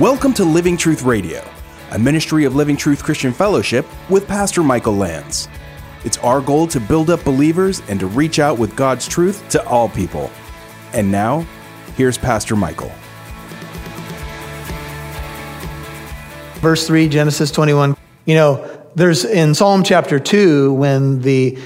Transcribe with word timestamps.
Welcome 0.00 0.32
to 0.32 0.46
Living 0.46 0.78
Truth 0.78 1.02
Radio, 1.02 1.46
a 1.90 1.98
ministry 1.98 2.46
of 2.46 2.56
Living 2.56 2.74
Truth 2.74 3.04
Christian 3.04 3.34
Fellowship 3.34 3.84
with 4.08 4.26
Pastor 4.26 4.62
Michael 4.62 4.96
Lands. 4.96 5.46
It's 6.06 6.16
our 6.18 6.40
goal 6.40 6.66
to 6.68 6.80
build 6.80 7.10
up 7.10 7.22
believers 7.22 7.82
and 7.86 8.00
to 8.00 8.06
reach 8.06 8.38
out 8.38 8.58
with 8.58 8.74
God's 8.74 9.06
truth 9.06 9.46
to 9.50 9.62
all 9.68 9.90
people. 9.90 10.30
And 10.94 11.12
now, 11.12 11.46
here's 11.98 12.16
Pastor 12.16 12.56
Michael. 12.56 12.90
Verse 16.60 16.86
3, 16.86 17.06
Genesis 17.06 17.50
21. 17.50 17.94
You 18.24 18.36
know, 18.36 18.84
there's 18.94 19.26
in 19.26 19.54
Psalm 19.54 19.82
chapter 19.82 20.18
2 20.18 20.72
when 20.72 21.20
the 21.20 21.58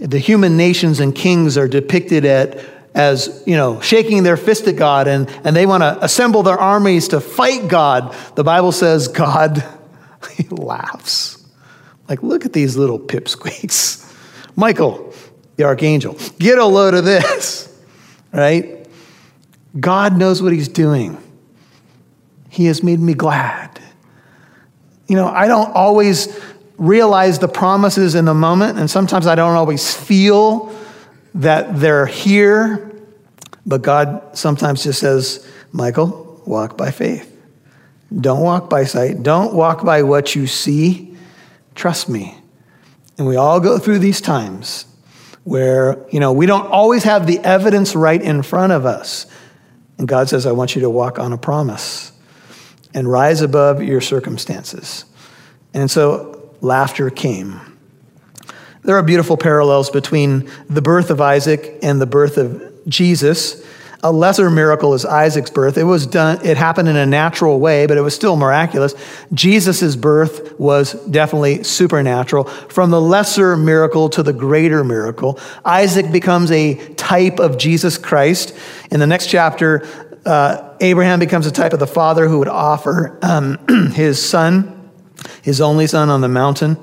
the 0.00 0.18
human 0.18 0.56
nations 0.56 0.98
and 0.98 1.14
kings 1.14 1.56
are 1.56 1.68
depicted 1.68 2.24
at 2.24 2.75
as 2.96 3.42
you 3.46 3.54
know 3.56 3.78
shaking 3.80 4.22
their 4.22 4.38
fist 4.38 4.66
at 4.66 4.74
god 4.74 5.06
and, 5.06 5.28
and 5.44 5.54
they 5.54 5.66
want 5.66 5.82
to 5.82 6.02
assemble 6.02 6.42
their 6.42 6.58
armies 6.58 7.08
to 7.08 7.20
fight 7.20 7.68
god. 7.68 8.16
The 8.34 8.42
bible 8.42 8.72
says 8.72 9.06
god 9.06 9.64
he 10.32 10.48
laughs. 10.48 11.44
Like 12.08 12.22
look 12.22 12.44
at 12.44 12.52
these 12.52 12.76
little 12.76 12.98
pipsqueaks. 12.98 14.02
Michael 14.56 15.12
the 15.56 15.64
archangel 15.64 16.18
get 16.38 16.58
a 16.58 16.64
load 16.64 16.94
of 16.94 17.04
this 17.04 17.62
right? 18.32 18.88
God 19.78 20.16
knows 20.16 20.42
what 20.42 20.52
he's 20.52 20.68
doing. 20.68 21.18
He 22.48 22.64
has 22.66 22.82
made 22.82 22.98
me 22.98 23.14
glad. 23.14 23.78
You 25.06 25.16
know 25.16 25.28
i 25.28 25.46
don't 25.46 25.70
always 25.72 26.40
realize 26.78 27.38
the 27.38 27.48
promises 27.48 28.14
in 28.14 28.24
the 28.24 28.34
moment, 28.34 28.78
and 28.78 28.90
sometimes 28.90 29.26
I 29.26 29.34
don't 29.34 29.54
always 29.54 29.94
feel 29.94 30.74
that 31.36 31.78
they're 31.80 32.06
here. 32.06 32.92
But 33.64 33.82
God 33.82 34.36
sometimes 34.36 34.84
just 34.84 35.00
says, 35.00 35.46
Michael, 35.72 36.42
walk 36.46 36.76
by 36.76 36.90
faith. 36.90 37.32
Don't 38.14 38.42
walk 38.42 38.70
by 38.70 38.84
sight. 38.84 39.22
Don't 39.22 39.54
walk 39.54 39.84
by 39.84 40.02
what 40.02 40.34
you 40.34 40.46
see. 40.46 41.16
Trust 41.74 42.08
me. 42.08 42.36
And 43.18 43.26
we 43.26 43.36
all 43.36 43.60
go 43.60 43.78
through 43.78 43.98
these 43.98 44.20
times 44.20 44.86
where, 45.44 46.04
you 46.10 46.20
know, 46.20 46.32
we 46.32 46.46
don't 46.46 46.66
always 46.66 47.04
have 47.04 47.26
the 47.26 47.38
evidence 47.40 47.94
right 47.96 48.20
in 48.20 48.42
front 48.42 48.72
of 48.72 48.86
us. 48.86 49.26
And 49.98 50.06
God 50.06 50.28
says, 50.28 50.46
I 50.46 50.52
want 50.52 50.74
you 50.74 50.82
to 50.82 50.90
walk 50.90 51.18
on 51.18 51.32
a 51.32 51.38
promise 51.38 52.12
and 52.94 53.10
rise 53.10 53.42
above 53.42 53.82
your 53.82 54.00
circumstances. 54.00 55.04
And 55.74 55.90
so 55.90 56.52
laughter 56.60 57.10
came. 57.10 57.75
There 58.86 58.96
are 58.96 59.02
beautiful 59.02 59.36
parallels 59.36 59.90
between 59.90 60.48
the 60.70 60.80
birth 60.80 61.10
of 61.10 61.20
Isaac 61.20 61.78
and 61.82 62.00
the 62.00 62.06
birth 62.06 62.38
of 62.38 62.72
Jesus. 62.86 63.66
A 64.04 64.12
lesser 64.12 64.48
miracle 64.48 64.94
is 64.94 65.04
Isaac's 65.04 65.50
birth. 65.50 65.76
It 65.76 65.82
was 65.82 66.06
done, 66.06 66.38
it 66.46 66.56
happened 66.56 66.88
in 66.88 66.94
a 66.94 67.04
natural 67.04 67.58
way, 67.58 67.86
but 67.86 67.96
it 67.96 68.02
was 68.02 68.14
still 68.14 68.36
miraculous. 68.36 68.94
Jesus' 69.34 69.96
birth 69.96 70.58
was 70.60 70.92
definitely 71.06 71.64
supernatural. 71.64 72.44
From 72.44 72.90
the 72.90 73.00
lesser 73.00 73.56
miracle 73.56 74.08
to 74.10 74.22
the 74.22 74.32
greater 74.32 74.84
miracle, 74.84 75.40
Isaac 75.64 76.12
becomes 76.12 76.52
a 76.52 76.74
type 76.94 77.40
of 77.40 77.58
Jesus 77.58 77.98
Christ. 77.98 78.56
In 78.92 79.00
the 79.00 79.06
next 79.08 79.26
chapter, 79.26 79.84
uh, 80.24 80.76
Abraham 80.80 81.18
becomes 81.18 81.46
a 81.46 81.52
type 81.52 81.72
of 81.72 81.80
the 81.80 81.88
father 81.88 82.28
who 82.28 82.38
would 82.38 82.48
offer 82.48 83.18
um, 83.22 83.58
his 83.94 84.24
son 84.24 84.76
his 85.42 85.60
only 85.60 85.86
son 85.86 86.10
on 86.10 86.20
the 86.20 86.28
mountain. 86.28 86.76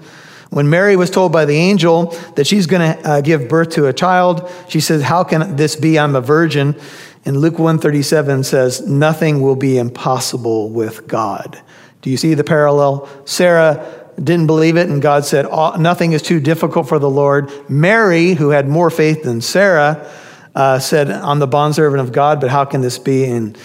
When 0.54 0.70
Mary 0.70 0.96
was 0.96 1.10
told 1.10 1.32
by 1.32 1.46
the 1.46 1.56
angel 1.56 2.16
that 2.36 2.46
she's 2.46 2.68
going 2.68 2.94
to 2.94 3.10
uh, 3.10 3.22
give 3.22 3.50
birth 3.50 3.70
to 3.72 3.88
a 3.88 3.94
child, 3.94 4.48
she 4.70 4.80
says, 4.80 5.02
How 5.02 5.24
can 5.24 5.56
this 5.56 5.76
be? 5.76 5.98
I'm 5.98 6.16
a 6.16 6.22
virgin. 6.22 6.80
And 7.26 7.38
Luke 7.38 7.58
137 7.58 8.44
says, 8.44 8.88
Nothing 8.88 9.42
will 9.42 9.56
be 9.56 9.80
impossible 9.80 10.70
with 10.70 11.08
God. 11.08 11.60
Do 12.04 12.12
you 12.12 12.18
see 12.18 12.36
the 12.36 12.44
parallel? 12.44 13.10
Sarah 13.26 14.12
didn't 14.18 14.46
believe 14.46 14.78
it, 14.78 14.90
and 14.90 15.02
God 15.02 15.26
said, 15.26 15.48
Nothing 15.80 16.12
is 16.12 16.22
too 16.22 16.40
difficult 16.40 16.88
for 16.88 17.00
the 17.00 17.10
Lord. 17.10 17.52
Mary, 17.68 18.34
who 18.34 18.50
had 18.50 18.68
more 18.68 18.92
faith 18.92 19.24
than 19.24 19.42
Sarah, 19.42 20.08
uh, 20.54 20.78
said, 20.78 21.10
I'm 21.10 21.40
the 21.40 21.48
bondservant 21.48 22.00
of 22.00 22.12
God, 22.12 22.40
but 22.40 22.52
how 22.52 22.64
can 22.64 22.82
this 22.82 23.00
be? 23.00 23.26
And 23.26 23.58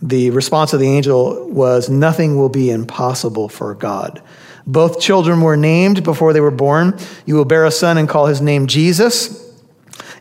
the 0.00 0.30
response 0.30 0.72
of 0.72 0.80
the 0.80 0.88
angel 0.88 1.46
was, 1.50 1.90
Nothing 1.90 2.38
will 2.38 2.48
be 2.48 2.70
impossible 2.70 3.50
for 3.50 3.74
God. 3.74 4.22
Both 4.66 5.00
children 5.00 5.40
were 5.40 5.56
named 5.56 6.02
before 6.02 6.32
they 6.32 6.40
were 6.40 6.50
born. 6.50 6.98
You 7.24 7.36
will 7.36 7.44
bear 7.44 7.64
a 7.64 7.70
son 7.70 7.98
and 7.98 8.08
call 8.08 8.26
his 8.26 8.40
name 8.40 8.66
Jesus. 8.66 9.42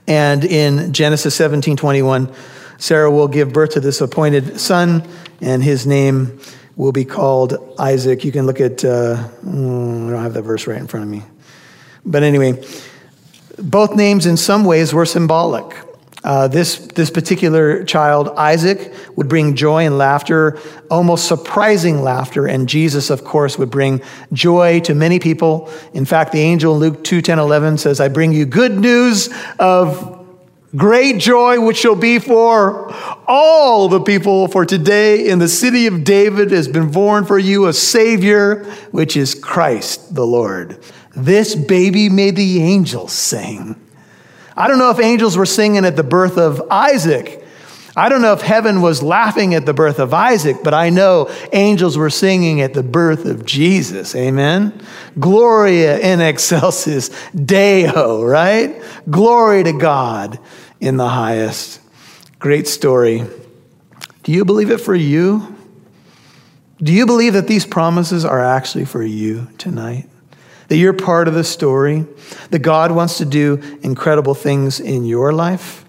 And 0.07 0.43
in 0.43 0.93
Genesis 0.93 1.35
17 1.35 1.77
21, 1.77 2.31
Sarah 2.77 3.09
will 3.09 3.27
give 3.27 3.53
birth 3.53 3.71
to 3.71 3.79
this 3.79 4.01
appointed 4.01 4.59
son, 4.59 5.07
and 5.41 5.63
his 5.63 5.87
name 5.87 6.39
will 6.75 6.91
be 6.91 7.05
called 7.05 7.75
Isaac. 7.79 8.23
You 8.23 8.31
can 8.31 8.45
look 8.45 8.59
at, 8.59 8.83
uh, 8.83 9.29
mm, 9.43 10.07
I 10.07 10.11
don't 10.11 10.21
have 10.21 10.33
that 10.33 10.43
verse 10.43 10.67
right 10.67 10.79
in 10.79 10.87
front 10.87 11.05
of 11.05 11.09
me. 11.09 11.23
But 12.05 12.21
anyway, 12.21 12.63
both 13.57 13.95
names 13.95 14.25
in 14.25 14.37
some 14.37 14.65
ways 14.65 14.93
were 14.93 15.05
symbolic. 15.05 15.75
Uh, 16.25 16.47
this, 16.47 16.77
this 16.77 17.11
particular 17.11 17.83
child, 17.83 18.29
Isaac, 18.29 18.91
would 19.15 19.29
bring 19.29 19.55
joy 19.55 19.85
and 19.85 19.95
laughter, 19.95 20.57
almost 20.89 21.27
surprising 21.27 22.01
laughter, 22.01 22.47
and 22.47 22.67
Jesus, 22.67 23.11
of 23.11 23.23
course, 23.23 23.59
would 23.59 23.69
bring 23.69 24.01
joy 24.33 24.79
to 24.81 24.95
many 24.95 25.19
people. 25.19 25.69
In 25.93 26.03
fact, 26.03 26.31
the 26.31 26.39
angel 26.39 26.73
in 26.73 26.79
Luke 26.79 27.03
2 27.03 27.21
10 27.21 27.37
11 27.37 27.77
says, 27.77 27.99
I 27.99 28.07
bring 28.07 28.31
you 28.31 28.47
good 28.47 28.71
news 28.71 29.29
of 29.59 30.25
great 30.75 31.19
joy, 31.19 31.61
which 31.63 31.77
shall 31.77 31.95
be 31.95 32.17
for 32.17 32.91
all 33.27 33.87
the 33.87 34.01
people. 34.01 34.47
For 34.47 34.65
today 34.65 35.27
in 35.27 35.37
the 35.37 35.47
city 35.47 35.85
of 35.85 36.03
David 36.03 36.49
has 36.49 36.67
been 36.67 36.91
born 36.91 37.25
for 37.25 37.37
you 37.37 37.67
a 37.67 37.73
Savior, 37.73 38.63
which 38.89 39.15
is 39.15 39.35
Christ 39.35 40.15
the 40.15 40.25
Lord. 40.25 40.83
This 41.15 41.53
baby 41.53 42.09
made 42.09 42.35
the 42.35 42.63
angels 42.63 43.13
sing. 43.13 43.79
I 44.55 44.67
don't 44.67 44.79
know 44.79 44.91
if 44.91 44.99
angels 44.99 45.37
were 45.37 45.45
singing 45.45 45.85
at 45.85 45.95
the 45.95 46.03
birth 46.03 46.37
of 46.37 46.61
Isaac. 46.69 47.43
I 47.97 48.09
don't 48.09 48.21
know 48.21 48.33
if 48.33 48.41
heaven 48.41 48.81
was 48.81 49.01
laughing 49.01 49.53
at 49.53 49.65
the 49.65 49.73
birth 49.73 49.99
of 49.99 50.13
Isaac, 50.13 50.57
but 50.63 50.73
I 50.73 50.89
know 50.89 51.31
angels 51.53 51.97
were 51.97 52.09
singing 52.09 52.59
at 52.59 52.73
the 52.73 52.83
birth 52.83 53.25
of 53.25 53.45
Jesus. 53.45 54.15
Amen. 54.15 54.81
Gloria 55.17 55.97
in 55.99 56.19
excelsis 56.19 57.09
Deo, 57.33 58.23
right? 58.23 58.81
Glory 59.09 59.63
to 59.63 59.71
God 59.71 60.39
in 60.81 60.97
the 60.97 61.07
highest. 61.07 61.79
Great 62.37 62.67
story. 62.67 63.23
Do 64.23 64.31
you 64.33 64.43
believe 64.43 64.71
it 64.71 64.81
for 64.81 64.95
you? 64.95 65.55
Do 66.79 66.91
you 66.91 67.05
believe 67.05 67.33
that 67.33 67.47
these 67.47 67.65
promises 67.65 68.25
are 68.25 68.43
actually 68.43 68.85
for 68.85 69.03
you 69.03 69.47
tonight? 69.57 70.09
That 70.67 70.77
you're 70.77 70.93
part 70.93 71.27
of 71.27 71.33
the 71.33 71.43
story, 71.43 72.05
that 72.49 72.59
God 72.59 72.91
wants 72.91 73.17
to 73.19 73.25
do 73.25 73.61
incredible 73.81 74.33
things 74.33 74.79
in 74.79 75.05
your 75.05 75.31
life? 75.31 75.85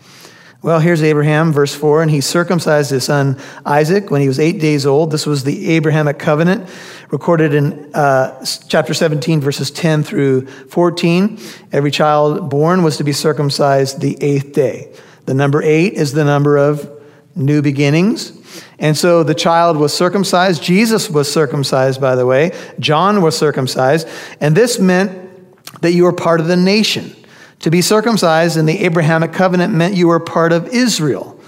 Well, 0.62 0.80
here's 0.80 1.02
Abraham, 1.02 1.52
verse 1.52 1.74
4, 1.74 2.02
and 2.02 2.10
he 2.10 2.20
circumcised 2.20 2.90
his 2.90 3.04
son 3.04 3.38
Isaac 3.64 4.10
when 4.10 4.20
he 4.20 4.26
was 4.26 4.40
eight 4.40 4.60
days 4.60 4.84
old. 4.84 5.12
This 5.12 5.24
was 5.24 5.44
the 5.44 5.70
Abrahamic 5.70 6.18
covenant 6.18 6.68
recorded 7.10 7.54
in 7.54 7.94
uh, 7.94 8.44
chapter 8.68 8.92
17, 8.92 9.40
verses 9.40 9.70
10 9.70 10.02
through 10.02 10.46
14. 10.46 11.38
Every 11.72 11.90
child 11.90 12.50
born 12.50 12.82
was 12.82 12.96
to 12.96 13.04
be 13.04 13.12
circumcised 13.12 14.00
the 14.00 14.18
eighth 14.20 14.54
day. 14.54 14.92
The 15.26 15.34
number 15.34 15.62
eight 15.62 15.94
is 15.94 16.12
the 16.12 16.24
number 16.24 16.56
of 16.56 16.90
new 17.36 17.62
beginnings. 17.62 18.35
And 18.78 18.96
so 18.96 19.22
the 19.22 19.34
child 19.34 19.76
was 19.76 19.94
circumcised. 19.94 20.62
Jesus 20.62 21.08
was 21.08 21.32
circumcised, 21.32 22.00
by 22.00 22.14
the 22.14 22.26
way. 22.26 22.52
John 22.78 23.22
was 23.22 23.36
circumcised. 23.36 24.06
And 24.40 24.54
this 24.54 24.78
meant 24.78 25.80
that 25.80 25.92
you 25.92 26.04
were 26.04 26.12
part 26.12 26.40
of 26.40 26.46
the 26.46 26.56
nation. 26.56 27.14
To 27.60 27.70
be 27.70 27.80
circumcised 27.80 28.56
in 28.56 28.66
the 28.66 28.84
Abrahamic 28.84 29.32
covenant 29.32 29.72
meant 29.72 29.94
you 29.94 30.08
were 30.08 30.20
part 30.20 30.52
of 30.52 30.68
Israel. 30.68 31.40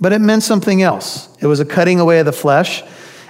But 0.00 0.12
it 0.12 0.20
meant 0.20 0.42
something 0.42 0.82
else. 0.82 1.28
It 1.40 1.46
was 1.46 1.58
a 1.58 1.64
cutting 1.64 1.98
away 1.98 2.20
of 2.20 2.26
the 2.26 2.32
flesh. 2.32 2.82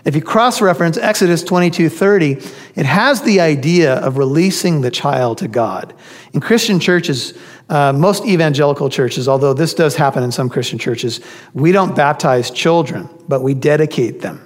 If 0.07 0.15
you 0.15 0.23
cross 0.23 0.61
reference 0.61 0.97
Exodus 0.97 1.43
22 1.43 1.89
30, 1.89 2.39
it 2.77 2.87
has 2.87 3.23
the 3.23 3.41
idea 3.41 3.95
of 3.95 4.19
releasing 4.19 4.81
the 4.81 4.91
child 4.91 5.39
to 5.39 5.49
God. 5.49 5.95
In 6.33 6.41
Christian 6.41 6.79
churches, 6.79 7.37
uh, 7.69 7.93
most 7.93 8.25
evangelical 8.25 8.89
churches, 8.89 9.27
although 9.27 9.53
this 9.53 9.75
does 9.75 9.97
happen 9.97 10.23
in 10.23 10.31
some 10.31 10.49
Christian 10.49 10.79
churches, 10.79 11.21
we 11.55 11.73
don't 11.73 11.97
baptize 11.97 12.53
children, 12.53 13.09
but 13.27 13.43
we 13.43 13.53
dedicate 13.53 14.21
them. 14.21 14.41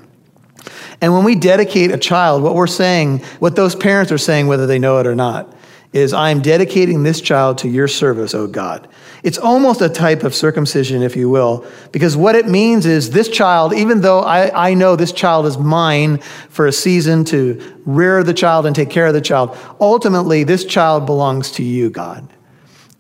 And 1.03 1.13
when 1.13 1.25
we 1.25 1.35
dedicate 1.35 1.91
a 1.91 1.99
child, 1.99 2.43
what 2.43 2.55
we're 2.55 2.67
saying, 2.67 3.19
what 3.39 3.55
those 3.55 3.75
parents 3.75 4.11
are 4.11 4.19
saying, 4.19 4.47
whether 4.47 4.67
they 4.67 4.79
know 4.79 4.99
it 4.99 5.07
or 5.07 5.15
not, 5.15 5.55
is 5.93 6.15
I'm 6.15 6.41
dedicating 6.41 7.03
this 7.03 7.21
child 7.21 7.59
to 7.59 7.69
your 7.69 7.89
service, 7.89 8.33
O 8.33 8.47
God. 8.47 8.89
It's 9.23 9.39
almost 9.39 9.81
a 9.83 9.89
type 9.89 10.23
of 10.23 10.35
circumcision, 10.35 11.03
if 11.03 11.15
you 11.15 11.29
will, 11.29 11.67
because 11.93 12.17
what 12.17 12.35
it 12.35 12.47
means 12.47 12.87
is 12.87 13.11
this 13.11 13.29
child, 13.29 13.75
even 13.75 14.01
though 14.01 14.21
I, 14.21 14.71
I 14.71 14.75
know 14.75 14.97
this 14.97 15.13
child 15.13 15.47
is 15.47 15.59
mine 15.59 16.19
for 16.49 16.67
a 16.67 16.73
season 16.73 17.25
to 17.27 17.81
rear 17.85 18.23
the 18.23 18.33
child 18.33 18.67
and 18.67 18.75
take 18.75 18.91
care 18.91 19.07
of 19.07 19.15
the 19.15 19.21
child, 19.21 19.57
ultimately 19.81 20.45
this 20.45 20.65
child 20.65 21.05
belongs 21.05 21.53
to 21.53 21.63
you, 21.63 21.91
God. 21.91 22.29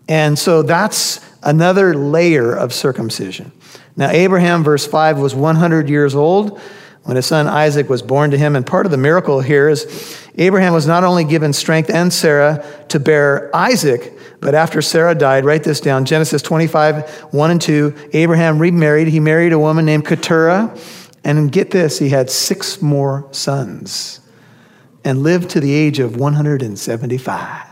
And 0.08 0.38
so 0.38 0.62
that's 0.62 1.24
another 1.42 1.94
layer 1.94 2.52
of 2.52 2.74
circumcision. 2.74 3.52
Now, 3.96 4.10
Abraham, 4.10 4.64
verse 4.64 4.86
5, 4.86 5.18
was 5.18 5.34
100 5.34 5.88
years 5.88 6.14
old 6.14 6.60
when 7.04 7.16
his 7.16 7.26
son 7.26 7.46
Isaac 7.46 7.88
was 7.88 8.02
born 8.02 8.30
to 8.30 8.38
him. 8.38 8.56
And 8.56 8.66
part 8.66 8.86
of 8.86 8.92
the 8.92 8.98
miracle 8.98 9.40
here 9.40 9.68
is 9.68 10.29
Abraham 10.40 10.72
was 10.72 10.86
not 10.86 11.04
only 11.04 11.24
given 11.24 11.52
strength 11.52 11.90
and 11.90 12.10
Sarah 12.10 12.64
to 12.88 12.98
bear 12.98 13.54
Isaac, 13.54 14.18
but 14.40 14.54
after 14.54 14.80
Sarah 14.80 15.14
died, 15.14 15.44
write 15.44 15.64
this 15.64 15.80
down 15.80 16.06
Genesis 16.06 16.40
25, 16.40 17.08
1 17.32 17.50
and 17.50 17.60
2, 17.60 18.08
Abraham 18.14 18.58
remarried. 18.58 19.08
He 19.08 19.20
married 19.20 19.52
a 19.52 19.58
woman 19.58 19.84
named 19.84 20.06
Keturah. 20.06 20.74
And 21.24 21.52
get 21.52 21.70
this, 21.70 21.98
he 21.98 22.08
had 22.08 22.30
six 22.30 22.80
more 22.80 23.28
sons 23.32 24.20
and 25.04 25.22
lived 25.22 25.50
to 25.50 25.60
the 25.60 25.74
age 25.74 25.98
of 25.98 26.16
175. 26.16 27.66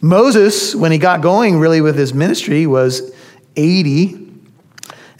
Moses, 0.00 0.76
when 0.76 0.92
he 0.92 0.98
got 0.98 1.20
going 1.20 1.58
really 1.58 1.80
with 1.80 1.96
his 1.96 2.14
ministry, 2.14 2.68
was 2.68 3.12
80. 3.56 4.29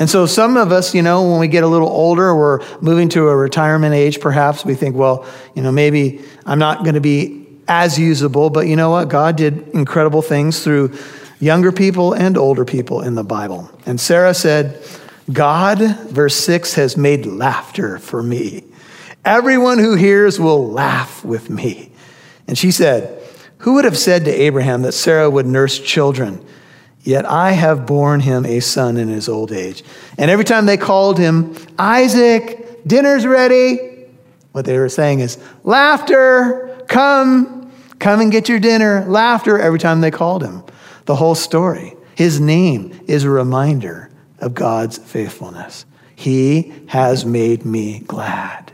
And 0.00 0.08
so 0.08 0.24
some 0.24 0.56
of 0.56 0.72
us, 0.72 0.94
you 0.94 1.02
know, 1.02 1.30
when 1.30 1.38
we 1.38 1.46
get 1.46 1.62
a 1.62 1.66
little 1.68 1.90
older, 1.90 2.34
we're 2.34 2.60
moving 2.80 3.10
to 3.10 3.28
a 3.28 3.36
retirement 3.36 3.94
age, 3.94 4.18
perhaps, 4.18 4.64
we 4.64 4.74
think, 4.74 4.96
well, 4.96 5.26
you 5.54 5.62
know, 5.62 5.70
maybe 5.70 6.24
I'm 6.46 6.58
not 6.58 6.84
going 6.84 6.94
to 6.94 7.02
be 7.02 7.46
as 7.68 7.98
usable. 7.98 8.48
But 8.48 8.66
you 8.66 8.76
know 8.76 8.88
what? 8.88 9.10
God 9.10 9.36
did 9.36 9.68
incredible 9.68 10.22
things 10.22 10.64
through 10.64 10.96
younger 11.38 11.70
people 11.70 12.14
and 12.14 12.38
older 12.38 12.64
people 12.64 13.02
in 13.02 13.14
the 13.14 13.22
Bible. 13.22 13.70
And 13.84 14.00
Sarah 14.00 14.32
said, 14.32 14.82
God, 15.30 15.78
verse 16.08 16.34
6, 16.34 16.74
has 16.74 16.96
made 16.96 17.26
laughter 17.26 17.98
for 17.98 18.22
me. 18.22 18.64
Everyone 19.22 19.78
who 19.78 19.96
hears 19.96 20.40
will 20.40 20.66
laugh 20.66 21.22
with 21.26 21.50
me. 21.50 21.92
And 22.48 22.56
she 22.56 22.70
said, 22.70 23.22
Who 23.58 23.74
would 23.74 23.84
have 23.84 23.98
said 23.98 24.24
to 24.24 24.30
Abraham 24.30 24.80
that 24.82 24.92
Sarah 24.92 25.28
would 25.28 25.44
nurse 25.44 25.78
children? 25.78 26.42
Yet 27.02 27.24
I 27.24 27.52
have 27.52 27.86
borne 27.86 28.20
him 28.20 28.44
a 28.44 28.60
son 28.60 28.96
in 28.96 29.08
his 29.08 29.28
old 29.28 29.52
age. 29.52 29.82
And 30.18 30.30
every 30.30 30.44
time 30.44 30.66
they 30.66 30.76
called 30.76 31.18
him, 31.18 31.54
Isaac, 31.78 32.86
dinner's 32.86 33.26
ready, 33.26 33.78
what 34.52 34.64
they 34.64 34.78
were 34.78 34.88
saying 34.88 35.20
is, 35.20 35.38
Laughter, 35.64 36.84
come, 36.88 37.72
come 37.98 38.20
and 38.20 38.30
get 38.30 38.48
your 38.48 38.58
dinner. 38.58 39.04
Laughter 39.06 39.58
every 39.58 39.78
time 39.78 40.00
they 40.00 40.10
called 40.10 40.42
him. 40.42 40.62
The 41.06 41.16
whole 41.16 41.34
story. 41.34 41.96
His 42.14 42.38
name 42.40 43.00
is 43.06 43.24
a 43.24 43.30
reminder 43.30 44.10
of 44.38 44.54
God's 44.54 44.98
faithfulness. 44.98 45.86
He 46.14 46.72
has 46.88 47.24
made 47.24 47.64
me 47.64 48.00
glad. 48.00 48.72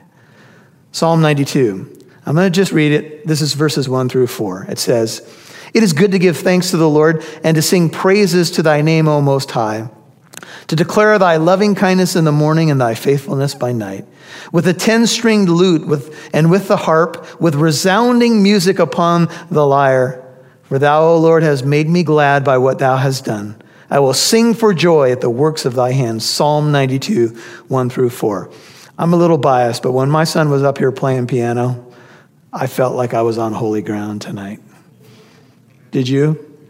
Psalm 0.91 1.21
92. 1.21 1.93
I'm 2.25 2.35
going 2.35 2.51
to 2.51 2.55
just 2.55 2.73
read 2.73 2.91
it. 2.91 3.25
This 3.25 3.41
is 3.41 3.53
verses 3.53 3.89
1 3.89 4.09
through 4.09 4.27
4. 4.27 4.67
It 4.69 4.81
says, 4.81 5.21
It 5.75 5.83
is 5.83 5.93
good 5.93 6.13
to 6.13 6.19
give 6.19 6.37
thanks 6.37 6.71
to 6.71 6.77
the 6.77 6.89
Lord 6.89 7.25
and 7.45 7.55
to 7.55 7.63
sing 7.63 7.91
praises 7.91 8.51
to 8.53 8.63
thy 8.63 8.83
name, 8.83 9.09
O 9.09 9.21
Most 9.21 9.51
High, 9.51 9.89
to 10.69 10.77
declare 10.77 11.19
thy 11.19 11.37
loving 11.37 11.75
kindness 11.75 12.17
in 12.17 12.25
the 12.25 12.33
morning 12.33 12.71
and 12.71 12.81
thy 12.81 12.95
faithfulness 12.95 13.55
by 13.55 13.73
night. 13.73 14.07
With 14.53 14.67
a 14.67 14.75
ten 14.75 15.07
stringed 15.07 15.49
lute 15.49 15.87
with, 15.87 16.31
and 16.33 16.51
with 16.51 16.69
the 16.69 16.77
harp, 16.77 17.41
with 17.41 17.55
resounding 17.55 18.43
music 18.43 18.79
upon 18.79 19.29
the 19.51 19.67
lyre. 19.67 20.23
For 20.65 20.79
thou, 20.79 21.03
O 21.03 21.19
Lord, 21.19 21.43
hast 21.43 21.65
made 21.65 21.89
me 21.89 22.03
glad 22.03 22.45
by 22.45 22.59
what 22.59 22.79
thou 22.79 22.97
hast 22.97 23.25
done. 23.25 23.61
I 23.89 24.01
will 24.01 24.15
sing 24.15 24.55
for 24.55 24.75
joy 24.75 25.13
at 25.13 25.21
the 25.21 25.31
works 25.31 25.65
of 25.65 25.75
thy 25.75 25.93
hands. 25.93 26.25
Psalm 26.25 26.73
92, 26.73 27.29
1 27.69 27.91
through 27.91 28.11
4. 28.11 28.51
I'm 28.99 29.13
a 29.13 29.17
little 29.17 29.39
biased, 29.39 29.83
but 29.83 29.93
when 29.93 30.11
my 30.11 30.25
son 30.25 30.51
was 30.51 30.63
up 30.63 30.79
here 30.79 30.91
playing 30.91 31.29
piano, 31.29 31.87
I 32.53 32.67
felt 32.67 32.97
like 32.97 33.15
I 33.15 33.23
was 33.23 33.39
on 33.39 33.53
holy 33.53 33.83
ground 33.83 34.23
tonight. 34.23 34.61
Did 35.97 36.11
you? 36.11 36.61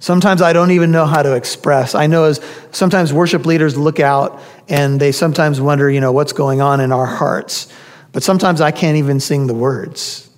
Sometimes 0.00 0.42
I 0.42 0.52
don't 0.52 0.72
even 0.72 0.90
know 0.90 1.06
how 1.06 1.22
to 1.22 1.36
express. 1.36 1.94
I 1.94 2.08
know 2.08 2.24
as 2.24 2.40
sometimes 2.72 3.12
worship 3.12 3.46
leaders 3.46 3.76
look 3.76 4.00
out 4.00 4.42
and 4.68 4.98
they 4.98 5.12
sometimes 5.12 5.60
wonder, 5.60 5.88
you 5.88 6.00
know, 6.00 6.10
what's 6.10 6.32
going 6.32 6.60
on 6.60 6.80
in 6.80 6.90
our 6.90 7.06
hearts. 7.06 7.72
But 8.10 8.24
sometimes 8.24 8.60
I 8.60 8.72
can't 8.72 8.96
even 8.96 9.20
sing 9.20 9.46
the 9.46 9.54
words. 9.54 10.28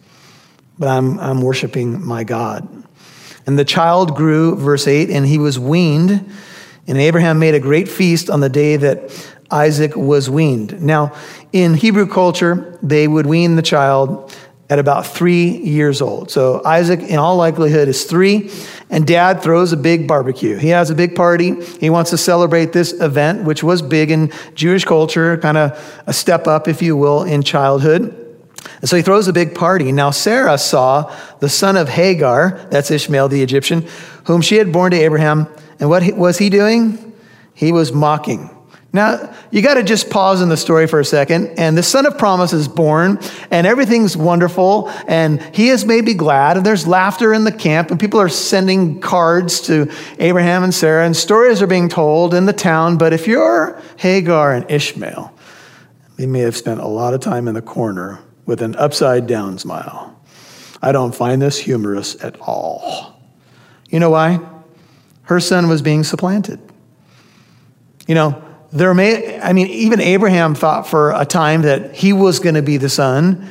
But 0.78 0.88
I'm, 0.88 1.18
I'm 1.18 1.40
worshiping 1.40 2.04
my 2.04 2.22
God. 2.22 2.68
And 3.46 3.58
the 3.58 3.64
child 3.64 4.14
grew, 4.14 4.56
verse 4.56 4.86
8, 4.86 5.08
and 5.08 5.24
he 5.24 5.38
was 5.38 5.58
weaned. 5.58 6.30
And 6.86 6.98
Abraham 6.98 7.38
made 7.38 7.54
a 7.54 7.60
great 7.60 7.88
feast 7.88 8.28
on 8.28 8.40
the 8.40 8.50
day 8.50 8.76
that 8.76 9.10
Isaac 9.50 9.96
was 9.96 10.28
weaned. 10.28 10.82
Now, 10.82 11.16
in 11.50 11.72
Hebrew 11.72 12.06
culture, 12.06 12.78
they 12.82 13.08
would 13.08 13.24
wean 13.24 13.56
the 13.56 13.62
child 13.62 14.35
at 14.68 14.78
about 14.78 15.06
three 15.06 15.48
years 15.58 16.02
old. 16.02 16.30
So 16.30 16.60
Isaac, 16.64 17.00
in 17.00 17.18
all 17.18 17.36
likelihood, 17.36 17.88
is 17.88 18.04
three, 18.04 18.50
and 18.90 19.06
dad 19.06 19.42
throws 19.42 19.72
a 19.72 19.76
big 19.76 20.08
barbecue. 20.08 20.56
He 20.56 20.68
has 20.68 20.90
a 20.90 20.94
big 20.94 21.14
party. 21.14 21.54
He 21.78 21.88
wants 21.88 22.10
to 22.10 22.18
celebrate 22.18 22.72
this 22.72 22.92
event, 23.00 23.44
which 23.44 23.62
was 23.62 23.80
big 23.80 24.10
in 24.10 24.32
Jewish 24.54 24.84
culture, 24.84 25.36
kind 25.38 25.56
of 25.56 26.02
a 26.06 26.12
step 26.12 26.46
up, 26.46 26.66
if 26.66 26.82
you 26.82 26.96
will, 26.96 27.22
in 27.22 27.42
childhood. 27.42 28.22
And 28.80 28.90
so 28.90 28.96
he 28.96 29.02
throws 29.02 29.28
a 29.28 29.32
big 29.32 29.54
party. 29.54 29.92
Now, 29.92 30.10
Sarah 30.10 30.58
saw 30.58 31.14
the 31.38 31.48
son 31.48 31.76
of 31.76 31.88
Hagar, 31.88 32.66
that's 32.70 32.90
Ishmael 32.90 33.28
the 33.28 33.42
Egyptian, 33.42 33.86
whom 34.24 34.40
she 34.40 34.56
had 34.56 34.72
born 34.72 34.90
to 34.90 34.98
Abraham. 34.98 35.46
And 35.78 35.88
what 35.88 36.02
was 36.16 36.38
he 36.38 36.50
doing? 36.50 37.12
He 37.54 37.70
was 37.70 37.92
mocking. 37.92 38.50
Now, 38.96 39.34
you 39.50 39.60
got 39.60 39.74
to 39.74 39.82
just 39.82 40.08
pause 40.08 40.40
in 40.40 40.48
the 40.48 40.56
story 40.56 40.86
for 40.86 40.98
a 40.98 41.04
second. 41.04 41.58
And 41.58 41.76
the 41.76 41.82
son 41.82 42.06
of 42.06 42.16
promise 42.16 42.54
is 42.54 42.66
born, 42.66 43.18
and 43.50 43.66
everything's 43.66 44.16
wonderful, 44.16 44.90
and 45.06 45.42
he 45.54 45.70
made 45.84 46.06
me 46.06 46.14
glad. 46.14 46.56
And 46.56 46.64
there's 46.64 46.86
laughter 46.86 47.34
in 47.34 47.44
the 47.44 47.52
camp, 47.52 47.90
and 47.90 48.00
people 48.00 48.18
are 48.18 48.30
sending 48.30 48.98
cards 48.98 49.60
to 49.66 49.92
Abraham 50.18 50.64
and 50.64 50.74
Sarah, 50.74 51.04
and 51.04 51.14
stories 51.14 51.60
are 51.60 51.66
being 51.66 51.90
told 51.90 52.32
in 52.32 52.46
the 52.46 52.54
town. 52.54 52.96
But 52.96 53.12
if 53.12 53.26
you're 53.26 53.78
Hagar 53.98 54.54
and 54.54 54.70
Ishmael, 54.70 55.30
they 56.16 56.24
may 56.24 56.40
have 56.40 56.56
spent 56.56 56.80
a 56.80 56.88
lot 56.88 57.12
of 57.12 57.20
time 57.20 57.48
in 57.48 57.54
the 57.54 57.60
corner 57.60 58.20
with 58.46 58.62
an 58.62 58.74
upside 58.76 59.26
down 59.26 59.58
smile. 59.58 60.18
I 60.80 60.92
don't 60.92 61.14
find 61.14 61.42
this 61.42 61.58
humorous 61.58 62.16
at 62.24 62.40
all. 62.40 63.20
You 63.90 64.00
know 64.00 64.08
why? 64.08 64.40
Her 65.24 65.38
son 65.38 65.68
was 65.68 65.82
being 65.82 66.02
supplanted. 66.02 66.60
You 68.06 68.14
know, 68.14 68.42
there 68.72 68.92
may, 68.94 69.40
I 69.40 69.52
mean, 69.52 69.68
even 69.68 70.00
Abraham 70.00 70.54
thought 70.54 70.86
for 70.86 71.12
a 71.12 71.24
time 71.24 71.62
that 71.62 71.94
he 71.94 72.12
was 72.12 72.38
going 72.38 72.56
to 72.56 72.62
be 72.62 72.76
the 72.76 72.88
son. 72.88 73.48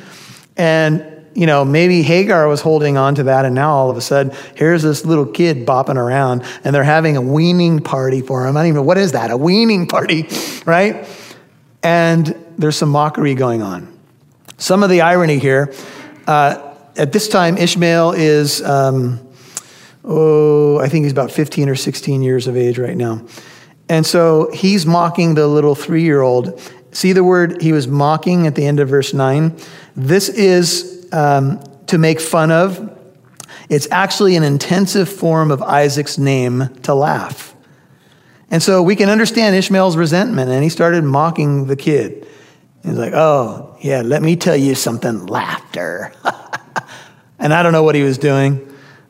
And, 0.57 1.25
you 1.33 1.45
know, 1.45 1.65
maybe 1.65 2.01
Hagar 2.01 2.47
was 2.47 2.61
holding 2.61 2.97
on 2.97 3.15
to 3.15 3.23
that. 3.23 3.45
And 3.45 3.55
now 3.55 3.71
all 3.71 3.89
of 3.89 3.97
a 3.97 4.01
sudden, 4.01 4.35
here's 4.55 4.83
this 4.83 5.05
little 5.05 5.25
kid 5.25 5.65
bopping 5.65 5.97
around 5.97 6.43
and 6.63 6.75
they're 6.75 6.83
having 6.83 7.17
a 7.17 7.21
weaning 7.21 7.79
party 7.79 8.21
for 8.21 8.45
him. 8.45 8.55
I 8.55 8.61
don't 8.61 8.67
even 8.67 8.75
know, 8.75 8.83
what 8.83 8.97
is 8.97 9.13
that? 9.13 9.31
A 9.31 9.37
weaning 9.37 9.87
party, 9.87 10.27
right? 10.65 11.07
And 11.81 12.35
there's 12.57 12.77
some 12.77 12.89
mockery 12.89 13.35
going 13.35 13.61
on. 13.61 13.91
Some 14.57 14.83
of 14.83 14.89
the 14.89 15.01
irony 15.01 15.39
here 15.39 15.73
uh, 16.27 16.75
at 16.97 17.11
this 17.11 17.27
time, 17.27 17.57
Ishmael 17.57 18.13
is, 18.13 18.61
um, 18.61 19.19
oh, 20.03 20.79
I 20.79 20.87
think 20.87 21.03
he's 21.03 21.11
about 21.11 21.31
15 21.31 21.69
or 21.69 21.75
16 21.75 22.21
years 22.21 22.47
of 22.47 22.55
age 22.55 22.79
right 22.79 22.95
now. 22.95 23.21
And 23.89 24.05
so 24.05 24.51
he's 24.51 24.85
mocking 24.85 25.35
the 25.35 25.47
little 25.47 25.75
three 25.75 26.03
year 26.03 26.21
old. 26.21 26.59
See 26.91 27.13
the 27.13 27.23
word 27.23 27.61
he 27.61 27.71
was 27.71 27.87
mocking 27.87 28.47
at 28.47 28.55
the 28.55 28.65
end 28.65 28.79
of 28.79 28.89
verse 28.89 29.13
9? 29.13 29.57
This 29.95 30.29
is 30.29 31.07
um, 31.11 31.61
to 31.87 31.97
make 31.97 32.19
fun 32.19 32.51
of. 32.51 32.91
It's 33.69 33.87
actually 33.91 34.35
an 34.35 34.43
intensive 34.43 35.09
form 35.09 35.51
of 35.51 35.61
Isaac's 35.61 36.17
name 36.17 36.69
to 36.83 36.93
laugh. 36.93 37.55
And 38.51 38.61
so 38.61 38.81
we 38.81 38.95
can 38.95 39.09
understand 39.09 39.55
Ishmael's 39.55 39.97
resentment, 39.97 40.51
and 40.51 40.63
he 40.63 40.69
started 40.69 41.03
mocking 41.03 41.65
the 41.65 41.75
kid. 41.75 42.27
He's 42.83 42.97
like, 42.97 43.13
oh, 43.13 43.75
yeah, 43.81 44.01
let 44.01 44.21
me 44.21 44.35
tell 44.35 44.55
you 44.55 44.75
something 44.75 45.25
laughter. 45.25 46.13
and 47.39 47.53
I 47.53 47.63
don't 47.63 47.73
know 47.73 47.83
what 47.83 47.95
he 47.95 48.03
was 48.03 48.17
doing. 48.17 48.64